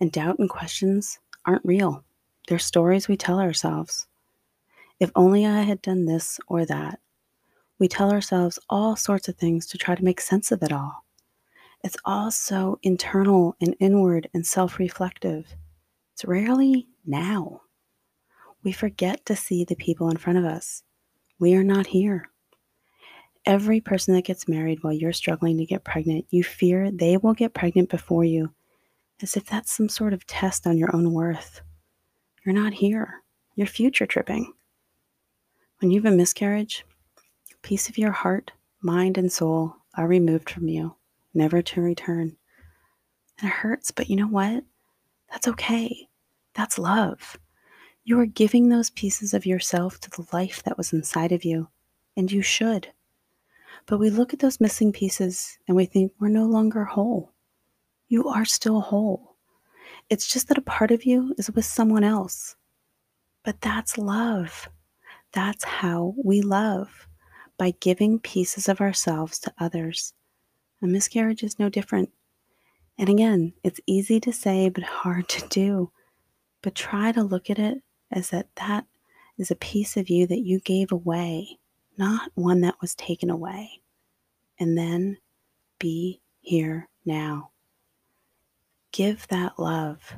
And 0.00 0.10
doubt 0.10 0.38
and 0.38 0.48
questions 0.48 1.18
aren't 1.44 1.66
real, 1.66 2.02
they're 2.48 2.58
stories 2.58 3.06
we 3.06 3.18
tell 3.18 3.38
ourselves. 3.38 4.06
If 4.98 5.10
only 5.14 5.44
I 5.44 5.64
had 5.64 5.82
done 5.82 6.06
this 6.06 6.40
or 6.48 6.64
that, 6.64 6.98
we 7.78 7.88
tell 7.88 8.10
ourselves 8.10 8.58
all 8.70 8.96
sorts 8.96 9.28
of 9.28 9.36
things 9.36 9.66
to 9.66 9.76
try 9.76 9.94
to 9.96 10.02
make 10.02 10.18
sense 10.18 10.50
of 10.50 10.62
it 10.62 10.72
all. 10.72 11.04
It's 11.84 11.98
all 12.06 12.30
so 12.30 12.78
internal 12.82 13.54
and 13.60 13.76
inward 13.78 14.30
and 14.32 14.46
self 14.46 14.78
reflective. 14.78 15.56
It's 16.14 16.24
rarely 16.24 16.88
now. 17.04 17.60
We 18.62 18.72
forget 18.72 19.26
to 19.26 19.36
see 19.36 19.62
the 19.62 19.76
people 19.76 20.08
in 20.08 20.16
front 20.16 20.38
of 20.38 20.46
us. 20.46 20.84
We 21.38 21.54
are 21.54 21.64
not 21.64 21.88
here. 21.88 22.30
Every 23.46 23.80
person 23.80 24.14
that 24.14 24.24
gets 24.24 24.48
married 24.48 24.82
while 24.82 24.92
you're 24.92 25.12
struggling 25.12 25.56
to 25.58 25.64
get 25.64 25.84
pregnant, 25.84 26.26
you 26.30 26.42
fear 26.42 26.90
they 26.90 27.16
will 27.16 27.34
get 27.34 27.54
pregnant 27.54 27.88
before 27.88 28.24
you, 28.24 28.52
as 29.22 29.36
if 29.36 29.46
that's 29.46 29.72
some 29.72 29.88
sort 29.88 30.12
of 30.12 30.26
test 30.26 30.66
on 30.66 30.76
your 30.76 30.94
own 30.94 31.12
worth. 31.12 31.60
You're 32.44 32.54
not 32.54 32.74
here. 32.74 33.22
You're 33.54 33.66
future 33.68 34.06
tripping. 34.06 34.52
When 35.80 35.90
you 35.90 36.02
have 36.02 36.12
a 36.12 36.16
miscarriage, 36.16 36.84
Piece 37.66 37.88
of 37.88 37.98
your 37.98 38.12
heart, 38.12 38.52
mind, 38.80 39.18
and 39.18 39.32
soul 39.32 39.74
are 39.96 40.06
removed 40.06 40.48
from 40.48 40.68
you, 40.68 40.94
never 41.34 41.60
to 41.62 41.80
return. 41.80 42.36
And 43.40 43.48
it 43.48 43.52
hurts, 43.52 43.90
but 43.90 44.08
you 44.08 44.14
know 44.14 44.28
what? 44.28 44.62
That's 45.32 45.48
okay. 45.48 46.08
That's 46.54 46.78
love. 46.78 47.36
You 48.04 48.20
are 48.20 48.26
giving 48.26 48.68
those 48.68 48.90
pieces 48.90 49.34
of 49.34 49.46
yourself 49.46 49.98
to 49.98 50.10
the 50.10 50.24
life 50.32 50.62
that 50.62 50.78
was 50.78 50.92
inside 50.92 51.32
of 51.32 51.44
you, 51.44 51.66
and 52.16 52.30
you 52.30 52.40
should. 52.40 52.86
But 53.84 53.98
we 53.98 54.10
look 54.10 54.32
at 54.32 54.38
those 54.38 54.60
missing 54.60 54.92
pieces 54.92 55.58
and 55.68 55.76
we 55.76 55.84
think 55.84 56.12
we're 56.18 56.28
no 56.28 56.46
longer 56.46 56.84
whole. 56.84 57.32
You 58.08 58.28
are 58.28 58.44
still 58.44 58.80
whole. 58.80 59.36
It's 60.08 60.26
just 60.26 60.48
that 60.48 60.58
a 60.58 60.62
part 60.62 60.90
of 60.90 61.04
you 61.04 61.34
is 61.36 61.50
with 61.50 61.64
someone 61.64 62.04
else. 62.04 62.56
But 63.44 63.60
that's 63.60 63.98
love. 63.98 64.68
That's 65.32 65.64
how 65.64 66.14
we 66.22 66.40
love 66.40 67.06
by 67.58 67.72
giving 67.80 68.18
pieces 68.18 68.68
of 68.68 68.80
ourselves 68.80 69.38
to 69.40 69.52
others. 69.58 70.14
A 70.82 70.86
miscarriage 70.86 71.42
is 71.42 71.58
no 71.58 71.68
different. 71.68 72.10
And 72.98 73.08
again, 73.08 73.52
it's 73.62 73.80
easy 73.86 74.20
to 74.20 74.32
say, 74.32 74.68
but 74.68 74.84
hard 74.84 75.28
to 75.28 75.46
do. 75.48 75.90
But 76.62 76.74
try 76.74 77.12
to 77.12 77.22
look 77.22 77.50
at 77.50 77.58
it 77.58 77.82
as 78.10 78.30
that 78.30 78.48
that 78.56 78.86
is 79.38 79.50
a 79.50 79.56
piece 79.56 79.96
of 79.96 80.08
you 80.08 80.26
that 80.26 80.40
you 80.40 80.60
gave 80.60 80.92
away, 80.92 81.58
not 81.98 82.30
one 82.34 82.60
that 82.62 82.80
was 82.80 82.94
taken 82.94 83.30
away. 83.30 83.82
And 84.58 84.76
then 84.76 85.18
be 85.78 86.20
here 86.40 86.88
now. 87.04 87.50
Give 88.92 89.26
that 89.28 89.58
love. 89.58 90.16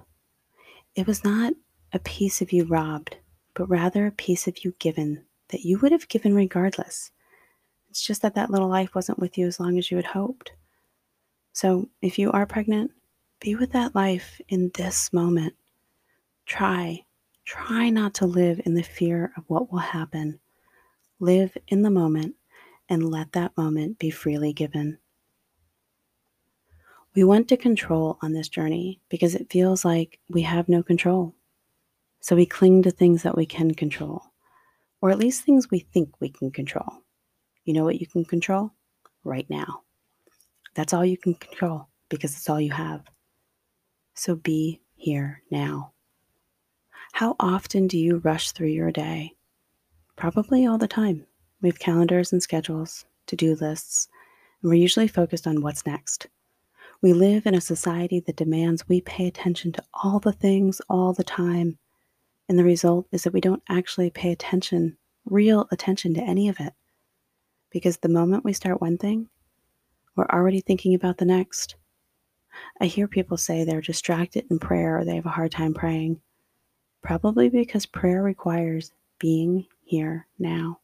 It 0.95 1.07
was 1.07 1.25
not 1.25 1.55
a 1.93 1.99
piece 1.99 2.41
of 2.41 2.53
you 2.53 2.65
robbed, 2.65 3.17
but 3.55 3.69
rather 3.69 4.07
a 4.07 4.13
piece 4.13 4.47
of 4.47 4.65
you 4.65 4.75
given 4.79 5.25
that 5.49 5.65
you 5.65 5.79
would 5.79 5.93
have 5.93 6.09
given 6.09 6.35
regardless. 6.35 7.11
It's 7.91 8.05
just 8.05 8.23
that 8.23 8.35
that 8.35 8.51
little 8.51 8.69
life 8.69 8.95
wasn't 8.95 9.19
with 9.19 9.39
you 9.39 9.47
as 9.47 9.59
long 9.59 9.79
as 9.79 9.91
you 9.91 9.97
had 9.97 10.07
hoped. 10.07 10.53
So 11.53 11.89
if 12.03 12.19
you 12.19 12.31
are 12.31 12.47
pregnant, 12.47 12.93
be 13.41 13.55
with 13.55 13.73
that 13.73 13.95
life 13.95 14.41
in 14.49 14.71
this 14.75 15.13
moment. 15.13 15.55
Try, 16.47 17.05
try 17.45 17.91
not 17.91 18.15
to 18.15 18.27
live 18.27 18.61
in 18.65 18.75
the 18.75 18.83
fear 18.83 19.33
of 19.37 19.45
what 19.49 19.73
will 19.73 19.79
happen. 19.79 20.41
Live 21.21 21.57
in 21.67 21.83
the 21.83 21.91
moment 21.91 22.37
and 22.89 23.11
let 23.11 23.33
that 23.33 23.57
moment 23.57 23.99
be 23.99 24.11
freely 24.11 24.53
given. 24.53 24.99
We 27.15 27.25
want 27.25 27.49
to 27.49 27.57
control 27.57 28.19
on 28.23 28.33
this 28.33 28.49
journey 28.49 29.01
because 29.09 29.35
it 29.35 29.51
feels 29.51 29.85
like 29.85 30.21
we 30.29 30.43
have 30.43 30.69
no 30.69 30.83
control. 30.83 31.35
So 32.21 32.37
we 32.37 32.47
cling 32.47 32.83
to 32.85 32.93
things 32.93 33.25
that 33.25 33.37
we 33.37 33.47
can 33.47 33.75
control, 33.75 34.23
or 35.01 35.11
at 35.11 35.19
least 35.19 35.43
things 35.43 35.71
we 35.71 35.81
think 35.81 36.21
we 36.21 36.29
can 36.29 36.53
control. 36.53 37.03
You 37.65 37.75
know 37.75 37.85
what 37.85 38.01
you 38.01 38.07
can 38.07 38.25
control? 38.25 38.71
Right 39.25 39.49
now. 39.51 39.83
That's 40.75 40.95
all 40.95 41.05
you 41.05 41.17
can 41.17 41.35
control 41.35 41.89
because 42.09 42.37
it's 42.37 42.49
all 42.49 42.61
you 42.61 42.73
have. 42.73 43.03
So 44.15 44.37
be 44.37 44.81
here 44.95 45.43
now. 45.51 45.93
How 47.13 47.35
often 47.41 47.89
do 47.89 47.99
you 47.99 48.19
rush 48.19 48.53
through 48.53 48.69
your 48.69 48.93
day? 48.93 49.35
Probably 50.19 50.67
all 50.67 50.79
the 50.79 50.89
time. 50.89 51.25
We 51.63 51.69
have 51.69 51.79
calendars 51.79 52.33
and 52.33 52.43
schedules, 52.43 53.05
to 53.29 53.37
do 53.37 53.55
lists, 53.55 54.09
and 54.61 54.69
we're 54.69 54.75
usually 54.75 55.07
focused 55.07 55.47
on 55.47 55.63
what's 55.63 55.87
next. 55.87 56.27
We 57.01 57.13
live 57.13 57.47
in 57.47 57.55
a 57.55 57.61
society 57.61 58.19
that 58.27 58.35
demands 58.35 58.89
we 58.89 59.01
pay 59.01 59.29
attention 59.29 59.71
to 59.75 59.85
all 59.95 60.19
the 60.19 60.33
things 60.33 60.83
all 60.91 61.13
the 61.13 61.23
time. 61.23 61.79
And 62.49 62.59
the 62.59 62.65
result 62.65 63.07
is 63.13 63.23
that 63.23 63.33
we 63.33 63.41
don't 63.41 63.63
actually 63.69 64.11
pay 64.11 64.33
attention, 64.33 64.97
real 65.25 65.69
attention 65.71 66.15
to 66.15 66.21
any 66.21 66.49
of 66.49 66.59
it. 66.59 66.73
Because 67.71 67.99
the 67.99 68.09
moment 68.09 68.45
we 68.45 68.53
start 68.53 68.81
one 68.81 68.99
thing, 68.99 69.29
we're 70.17 70.27
already 70.27 70.61
thinking 70.61 70.97
about 70.97 71.19
the 71.19 71.27
next. 71.27 71.77
I 72.81 72.87
hear 72.87 73.07
people 73.07 73.37
say 73.37 73.63
they're 73.63 73.81
distracted 73.81 74.47
in 74.51 74.59
prayer 74.59 74.99
or 74.99 75.05
they 75.05 75.15
have 75.15 75.27
a 75.27 75.31
hard 75.31 75.53
time 75.53 75.75
praying. 75.75 76.21
Probably 77.05 77.49
because 77.49 77.87
prayer 77.87 78.21
requires 78.21 78.91
being 79.21 79.67
here 79.89 80.27
now, 80.39 80.81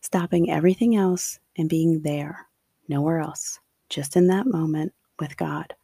stopping 0.00 0.50
everything 0.50 0.96
else 0.96 1.38
and 1.56 1.68
being 1.68 2.02
there, 2.02 2.48
nowhere 2.88 3.20
else, 3.20 3.60
just 3.88 4.16
in 4.16 4.26
that 4.28 4.46
moment 4.46 4.92
with 5.20 5.36
God. 5.36 5.74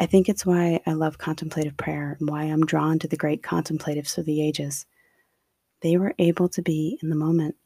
I 0.00 0.06
think 0.06 0.28
it's 0.28 0.46
why 0.46 0.80
I 0.86 0.92
love 0.94 1.18
contemplative 1.18 1.76
prayer 1.76 2.16
and 2.20 2.28
why 2.28 2.44
I'm 2.44 2.66
drawn 2.66 2.98
to 3.00 3.08
the 3.08 3.16
great 3.16 3.42
contemplatives 3.42 4.18
of 4.18 4.26
the 4.26 4.42
ages. 4.42 4.86
They 5.82 5.96
were 5.96 6.14
able 6.18 6.48
to 6.50 6.62
be 6.62 6.98
in 7.02 7.10
the 7.10 7.16
moment. 7.16 7.56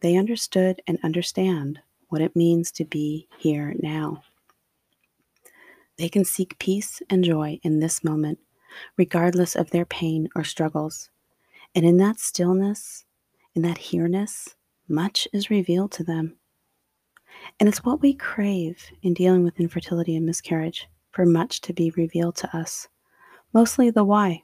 They 0.00 0.16
understood 0.16 0.82
and 0.86 0.98
understand 1.02 1.80
what 2.08 2.22
it 2.22 2.36
means 2.36 2.72
to 2.72 2.84
be 2.84 3.28
here 3.38 3.74
now. 3.78 4.22
They 5.98 6.08
can 6.08 6.24
seek 6.24 6.58
peace 6.58 7.02
and 7.10 7.24
joy 7.24 7.60
in 7.62 7.80
this 7.80 8.04
moment, 8.04 8.40
regardless 8.98 9.56
of 9.56 9.70
their 9.70 9.86
pain 9.86 10.28
or 10.36 10.44
struggles. 10.44 11.10
And 11.74 11.84
in 11.84 11.96
that 11.98 12.20
stillness, 12.20 13.04
in 13.54 13.62
that 13.62 13.78
here-ness, 13.78 14.54
much 14.88 15.26
is 15.32 15.50
revealed 15.50 15.92
to 15.92 16.04
them. 16.04 16.36
And 17.58 17.68
it's 17.68 17.84
what 17.84 18.00
we 18.00 18.14
crave 18.14 18.90
in 19.02 19.14
dealing 19.14 19.44
with 19.44 19.58
infertility 19.58 20.16
and 20.16 20.24
miscarriage 20.24 20.88
for 21.10 21.26
much 21.26 21.60
to 21.62 21.72
be 21.72 21.90
revealed 21.96 22.36
to 22.36 22.56
us, 22.56 22.88
mostly 23.52 23.90
the 23.90 24.04
why. 24.04 24.42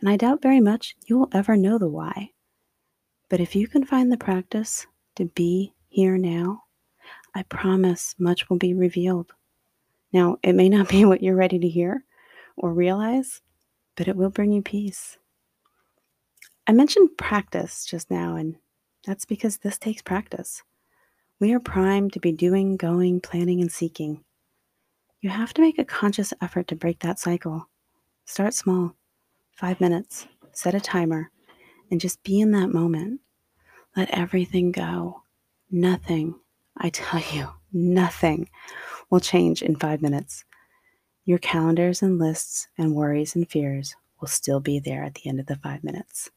And 0.00 0.08
I 0.08 0.16
doubt 0.16 0.42
very 0.42 0.60
much 0.60 0.96
you 1.06 1.18
will 1.18 1.28
ever 1.32 1.56
know 1.56 1.78
the 1.78 1.88
why. 1.88 2.30
But 3.28 3.40
if 3.40 3.54
you 3.56 3.66
can 3.68 3.84
find 3.84 4.10
the 4.10 4.16
practice 4.16 4.86
to 5.16 5.26
be 5.26 5.74
here 5.88 6.18
now, 6.18 6.64
I 7.34 7.42
promise 7.44 8.14
much 8.18 8.48
will 8.48 8.58
be 8.58 8.74
revealed. 8.74 9.32
Now, 10.12 10.36
it 10.42 10.54
may 10.54 10.68
not 10.68 10.88
be 10.88 11.04
what 11.04 11.22
you're 11.22 11.36
ready 11.36 11.58
to 11.58 11.68
hear 11.68 12.04
or 12.56 12.72
realize, 12.72 13.40
but 13.96 14.08
it 14.08 14.16
will 14.16 14.30
bring 14.30 14.52
you 14.52 14.62
peace. 14.62 15.18
I 16.66 16.72
mentioned 16.72 17.18
practice 17.18 17.84
just 17.84 18.10
now, 18.10 18.36
and 18.36 18.56
that's 19.06 19.26
because 19.26 19.58
this 19.58 19.76
takes 19.76 20.00
practice. 20.00 20.62
We 21.38 21.52
are 21.52 21.60
primed 21.60 22.14
to 22.14 22.20
be 22.20 22.32
doing, 22.32 22.78
going, 22.78 23.20
planning, 23.20 23.60
and 23.60 23.70
seeking. 23.70 24.24
You 25.20 25.28
have 25.28 25.52
to 25.54 25.60
make 25.60 25.78
a 25.78 25.84
conscious 25.84 26.32
effort 26.40 26.68
to 26.68 26.76
break 26.76 27.00
that 27.00 27.18
cycle. 27.18 27.68
Start 28.24 28.54
small, 28.54 28.94
five 29.52 29.78
minutes, 29.78 30.26
set 30.52 30.74
a 30.74 30.80
timer, 30.80 31.30
and 31.90 32.00
just 32.00 32.22
be 32.22 32.40
in 32.40 32.52
that 32.52 32.72
moment. 32.72 33.20
Let 33.94 34.10
everything 34.10 34.72
go. 34.72 35.22
Nothing, 35.70 36.34
I 36.78 36.88
tell 36.88 37.20
you, 37.32 37.48
nothing 37.74 38.48
will 39.10 39.20
change 39.20 39.60
in 39.60 39.76
five 39.76 40.00
minutes. 40.00 40.44
Your 41.26 41.38
calendars 41.38 42.00
and 42.00 42.18
lists 42.18 42.68
and 42.78 42.94
worries 42.94 43.36
and 43.36 43.50
fears 43.50 43.96
will 44.18 44.28
still 44.28 44.60
be 44.60 44.78
there 44.78 45.04
at 45.04 45.14
the 45.16 45.28
end 45.28 45.40
of 45.40 45.46
the 45.46 45.56
five 45.56 45.84
minutes. 45.84 46.30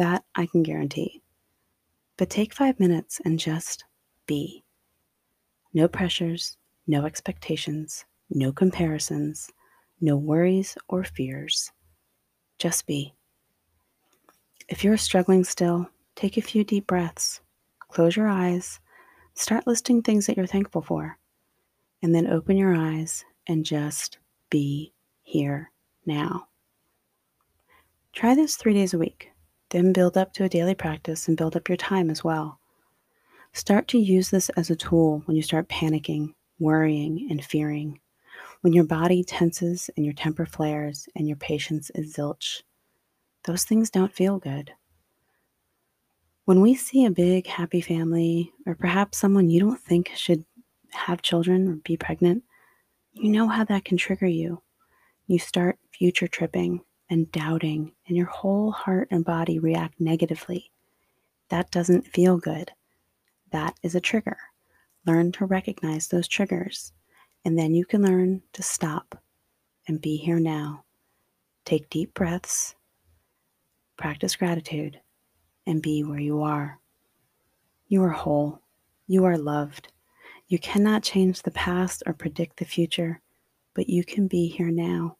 That 0.00 0.24
I 0.34 0.46
can 0.46 0.62
guarantee. 0.62 1.20
But 2.16 2.30
take 2.30 2.54
five 2.54 2.80
minutes 2.80 3.20
and 3.22 3.38
just 3.38 3.84
be. 4.24 4.64
No 5.74 5.88
pressures, 5.88 6.56
no 6.86 7.04
expectations, 7.04 8.06
no 8.30 8.50
comparisons, 8.50 9.50
no 10.00 10.16
worries 10.16 10.78
or 10.88 11.04
fears. 11.04 11.70
Just 12.56 12.86
be. 12.86 13.12
If 14.70 14.82
you're 14.84 14.96
struggling 14.96 15.44
still, 15.44 15.90
take 16.14 16.38
a 16.38 16.40
few 16.40 16.64
deep 16.64 16.86
breaths, 16.86 17.42
close 17.80 18.16
your 18.16 18.28
eyes, 18.28 18.80
start 19.34 19.66
listing 19.66 20.00
things 20.00 20.24
that 20.24 20.36
you're 20.38 20.46
thankful 20.46 20.80
for, 20.80 21.18
and 22.02 22.14
then 22.14 22.26
open 22.26 22.56
your 22.56 22.74
eyes 22.74 23.22
and 23.46 23.66
just 23.66 24.16
be 24.48 24.94
here 25.24 25.70
now. 26.06 26.48
Try 28.14 28.34
this 28.34 28.56
three 28.56 28.72
days 28.72 28.94
a 28.94 28.98
week, 28.98 29.29
then 29.70 29.92
build 29.92 30.16
up 30.16 30.32
to 30.34 30.44
a 30.44 30.48
daily 30.48 30.74
practice 30.74 31.28
and 31.28 31.36
build 31.36 31.56
up 31.56 31.68
your 31.68 31.76
time 31.76 32.10
as 32.10 32.22
well. 32.22 32.58
Start 33.52 33.88
to 33.88 33.98
use 33.98 34.30
this 34.30 34.48
as 34.50 34.70
a 34.70 34.76
tool 34.76 35.22
when 35.24 35.36
you 35.36 35.42
start 35.42 35.68
panicking, 35.68 36.34
worrying, 36.58 37.26
and 37.30 37.44
fearing. 37.44 38.00
When 38.60 38.72
your 38.72 38.84
body 38.84 39.24
tenses 39.24 39.88
and 39.96 40.04
your 40.04 40.14
temper 40.14 40.44
flares 40.44 41.08
and 41.16 41.26
your 41.26 41.36
patience 41.36 41.90
is 41.94 42.14
zilch. 42.14 42.62
Those 43.44 43.64
things 43.64 43.90
don't 43.90 44.12
feel 44.12 44.38
good. 44.38 44.72
When 46.44 46.60
we 46.60 46.74
see 46.74 47.04
a 47.04 47.10
big, 47.10 47.46
happy 47.46 47.80
family, 47.80 48.52
or 48.66 48.74
perhaps 48.74 49.18
someone 49.18 49.48
you 49.48 49.60
don't 49.60 49.80
think 49.80 50.10
should 50.14 50.44
have 50.90 51.22
children 51.22 51.68
or 51.68 51.76
be 51.76 51.96
pregnant, 51.96 52.42
you 53.12 53.30
know 53.30 53.48
how 53.48 53.64
that 53.64 53.84
can 53.84 53.96
trigger 53.96 54.26
you. 54.26 54.62
You 55.26 55.38
start 55.38 55.78
future 55.92 56.26
tripping 56.26 56.82
and 57.10 57.30
doubting, 57.32 57.92
and 58.06 58.16
your 58.16 58.26
whole 58.26 58.70
heart 58.70 59.08
and 59.10 59.24
body 59.24 59.58
react 59.58 60.00
negatively. 60.00 60.70
That 61.48 61.70
doesn't 61.72 62.06
feel 62.06 62.38
good. 62.38 62.70
That 63.50 63.74
is 63.82 63.96
a 63.96 64.00
trigger. 64.00 64.38
Learn 65.06 65.32
to 65.32 65.44
recognize 65.44 66.08
those 66.08 66.28
triggers, 66.28 66.92
and 67.44 67.58
then 67.58 67.74
you 67.74 67.84
can 67.84 68.02
learn 68.02 68.42
to 68.52 68.62
stop 68.62 69.20
and 69.88 70.00
be 70.00 70.16
here 70.16 70.38
now. 70.38 70.84
Take 71.64 71.90
deep 71.90 72.14
breaths, 72.14 72.76
practice 73.96 74.36
gratitude, 74.36 75.00
and 75.66 75.82
be 75.82 76.04
where 76.04 76.20
you 76.20 76.42
are. 76.42 76.78
You 77.88 78.04
are 78.04 78.10
whole. 78.10 78.60
You 79.08 79.24
are 79.24 79.36
loved. 79.36 79.92
You 80.46 80.58
cannot 80.58 81.02
change 81.02 81.42
the 81.42 81.50
past 81.50 82.04
or 82.06 82.12
predict 82.12 82.58
the 82.58 82.64
future, 82.64 83.20
but 83.74 83.88
you 83.88 84.04
can 84.04 84.28
be 84.28 84.46
here 84.46 84.70
now. 84.70 85.16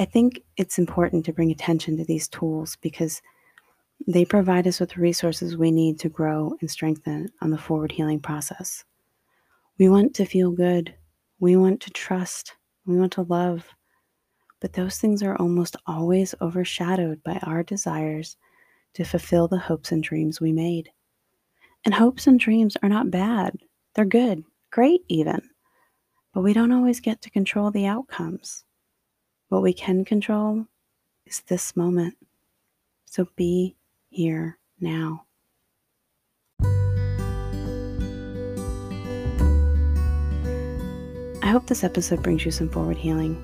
I 0.00 0.04
think 0.04 0.42
it's 0.56 0.78
important 0.78 1.24
to 1.24 1.32
bring 1.32 1.50
attention 1.50 1.96
to 1.96 2.04
these 2.04 2.28
tools 2.28 2.76
because 2.80 3.20
they 4.06 4.24
provide 4.24 4.68
us 4.68 4.78
with 4.78 4.90
the 4.90 5.00
resources 5.00 5.56
we 5.56 5.72
need 5.72 5.98
to 6.00 6.08
grow 6.08 6.54
and 6.60 6.70
strengthen 6.70 7.28
on 7.42 7.50
the 7.50 7.58
forward 7.58 7.90
healing 7.90 8.20
process. 8.20 8.84
We 9.76 9.88
want 9.88 10.14
to 10.14 10.24
feel 10.24 10.52
good. 10.52 10.94
We 11.40 11.56
want 11.56 11.80
to 11.80 11.90
trust. 11.90 12.54
We 12.86 12.96
want 12.96 13.12
to 13.14 13.22
love. 13.22 13.66
But 14.60 14.72
those 14.72 14.98
things 14.98 15.22
are 15.22 15.36
almost 15.36 15.76
always 15.86 16.32
overshadowed 16.40 17.22
by 17.24 17.38
our 17.42 17.64
desires 17.64 18.36
to 18.94 19.04
fulfill 19.04 19.48
the 19.48 19.58
hopes 19.58 19.90
and 19.90 20.02
dreams 20.02 20.40
we 20.40 20.52
made. 20.52 20.90
And 21.84 21.94
hopes 21.94 22.28
and 22.28 22.38
dreams 22.38 22.76
are 22.82 22.88
not 22.88 23.10
bad, 23.10 23.56
they're 23.94 24.04
good, 24.04 24.44
great 24.70 25.02
even. 25.08 25.40
But 26.34 26.42
we 26.42 26.52
don't 26.52 26.72
always 26.72 27.00
get 27.00 27.20
to 27.22 27.30
control 27.30 27.70
the 27.70 27.86
outcomes. 27.86 28.64
What 29.48 29.62
we 29.62 29.72
can 29.72 30.04
control 30.04 30.66
is 31.24 31.40
this 31.48 31.74
moment. 31.74 32.14
So 33.06 33.28
be 33.34 33.76
here 34.10 34.58
now. 34.78 35.24
I 41.40 41.50
hope 41.50 41.66
this 41.66 41.82
episode 41.82 42.22
brings 42.22 42.44
you 42.44 42.50
some 42.50 42.68
forward 42.68 42.98
healing. 42.98 43.42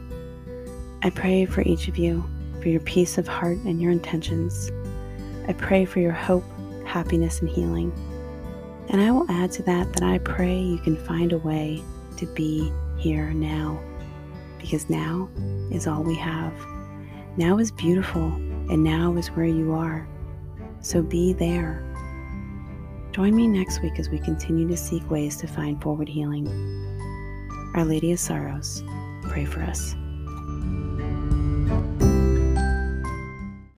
I 1.02 1.08
pray 1.08 1.46
for 1.46 1.62
each 1.62 1.88
of 1.88 1.96
you, 1.96 2.22
for 2.60 2.68
your 2.68 2.80
peace 2.80 3.16
of 3.16 3.26
heart 3.26 3.56
and 3.58 3.80
your 3.80 3.90
intentions. 3.90 4.70
I 5.48 5.54
pray 5.54 5.86
for 5.86 6.00
your 6.00 6.12
hope, 6.12 6.44
happiness, 6.84 7.40
and 7.40 7.48
healing. 7.48 7.92
And 8.90 9.00
I 9.00 9.10
will 9.10 9.24
add 9.30 9.52
to 9.52 9.62
that 9.62 9.90
that 9.94 10.02
I 10.02 10.18
pray 10.18 10.58
you 10.60 10.76
can 10.78 10.98
find 10.98 11.32
a 11.32 11.38
way 11.38 11.82
to 12.18 12.26
be 12.34 12.70
here 12.98 13.32
now, 13.32 13.80
because 14.64 14.88
now 14.88 15.28
is 15.70 15.86
all 15.86 16.02
we 16.02 16.14
have. 16.14 16.54
Now 17.36 17.58
is 17.58 17.70
beautiful, 17.70 18.22
and 18.70 18.82
now 18.82 19.14
is 19.16 19.28
where 19.28 19.44
you 19.44 19.74
are. 19.74 20.08
So 20.80 21.02
be 21.02 21.34
there. 21.34 21.84
Join 23.12 23.36
me 23.36 23.46
next 23.46 23.82
week 23.82 23.98
as 23.98 24.08
we 24.08 24.18
continue 24.18 24.66
to 24.68 24.76
seek 24.76 25.08
ways 25.10 25.36
to 25.36 25.46
find 25.46 25.82
forward 25.82 26.08
healing. 26.08 26.48
Our 27.74 27.84
Lady 27.84 28.10
of 28.12 28.18
Sorrows, 28.18 28.82
pray 29.24 29.44
for 29.44 29.60
us. 29.60 29.94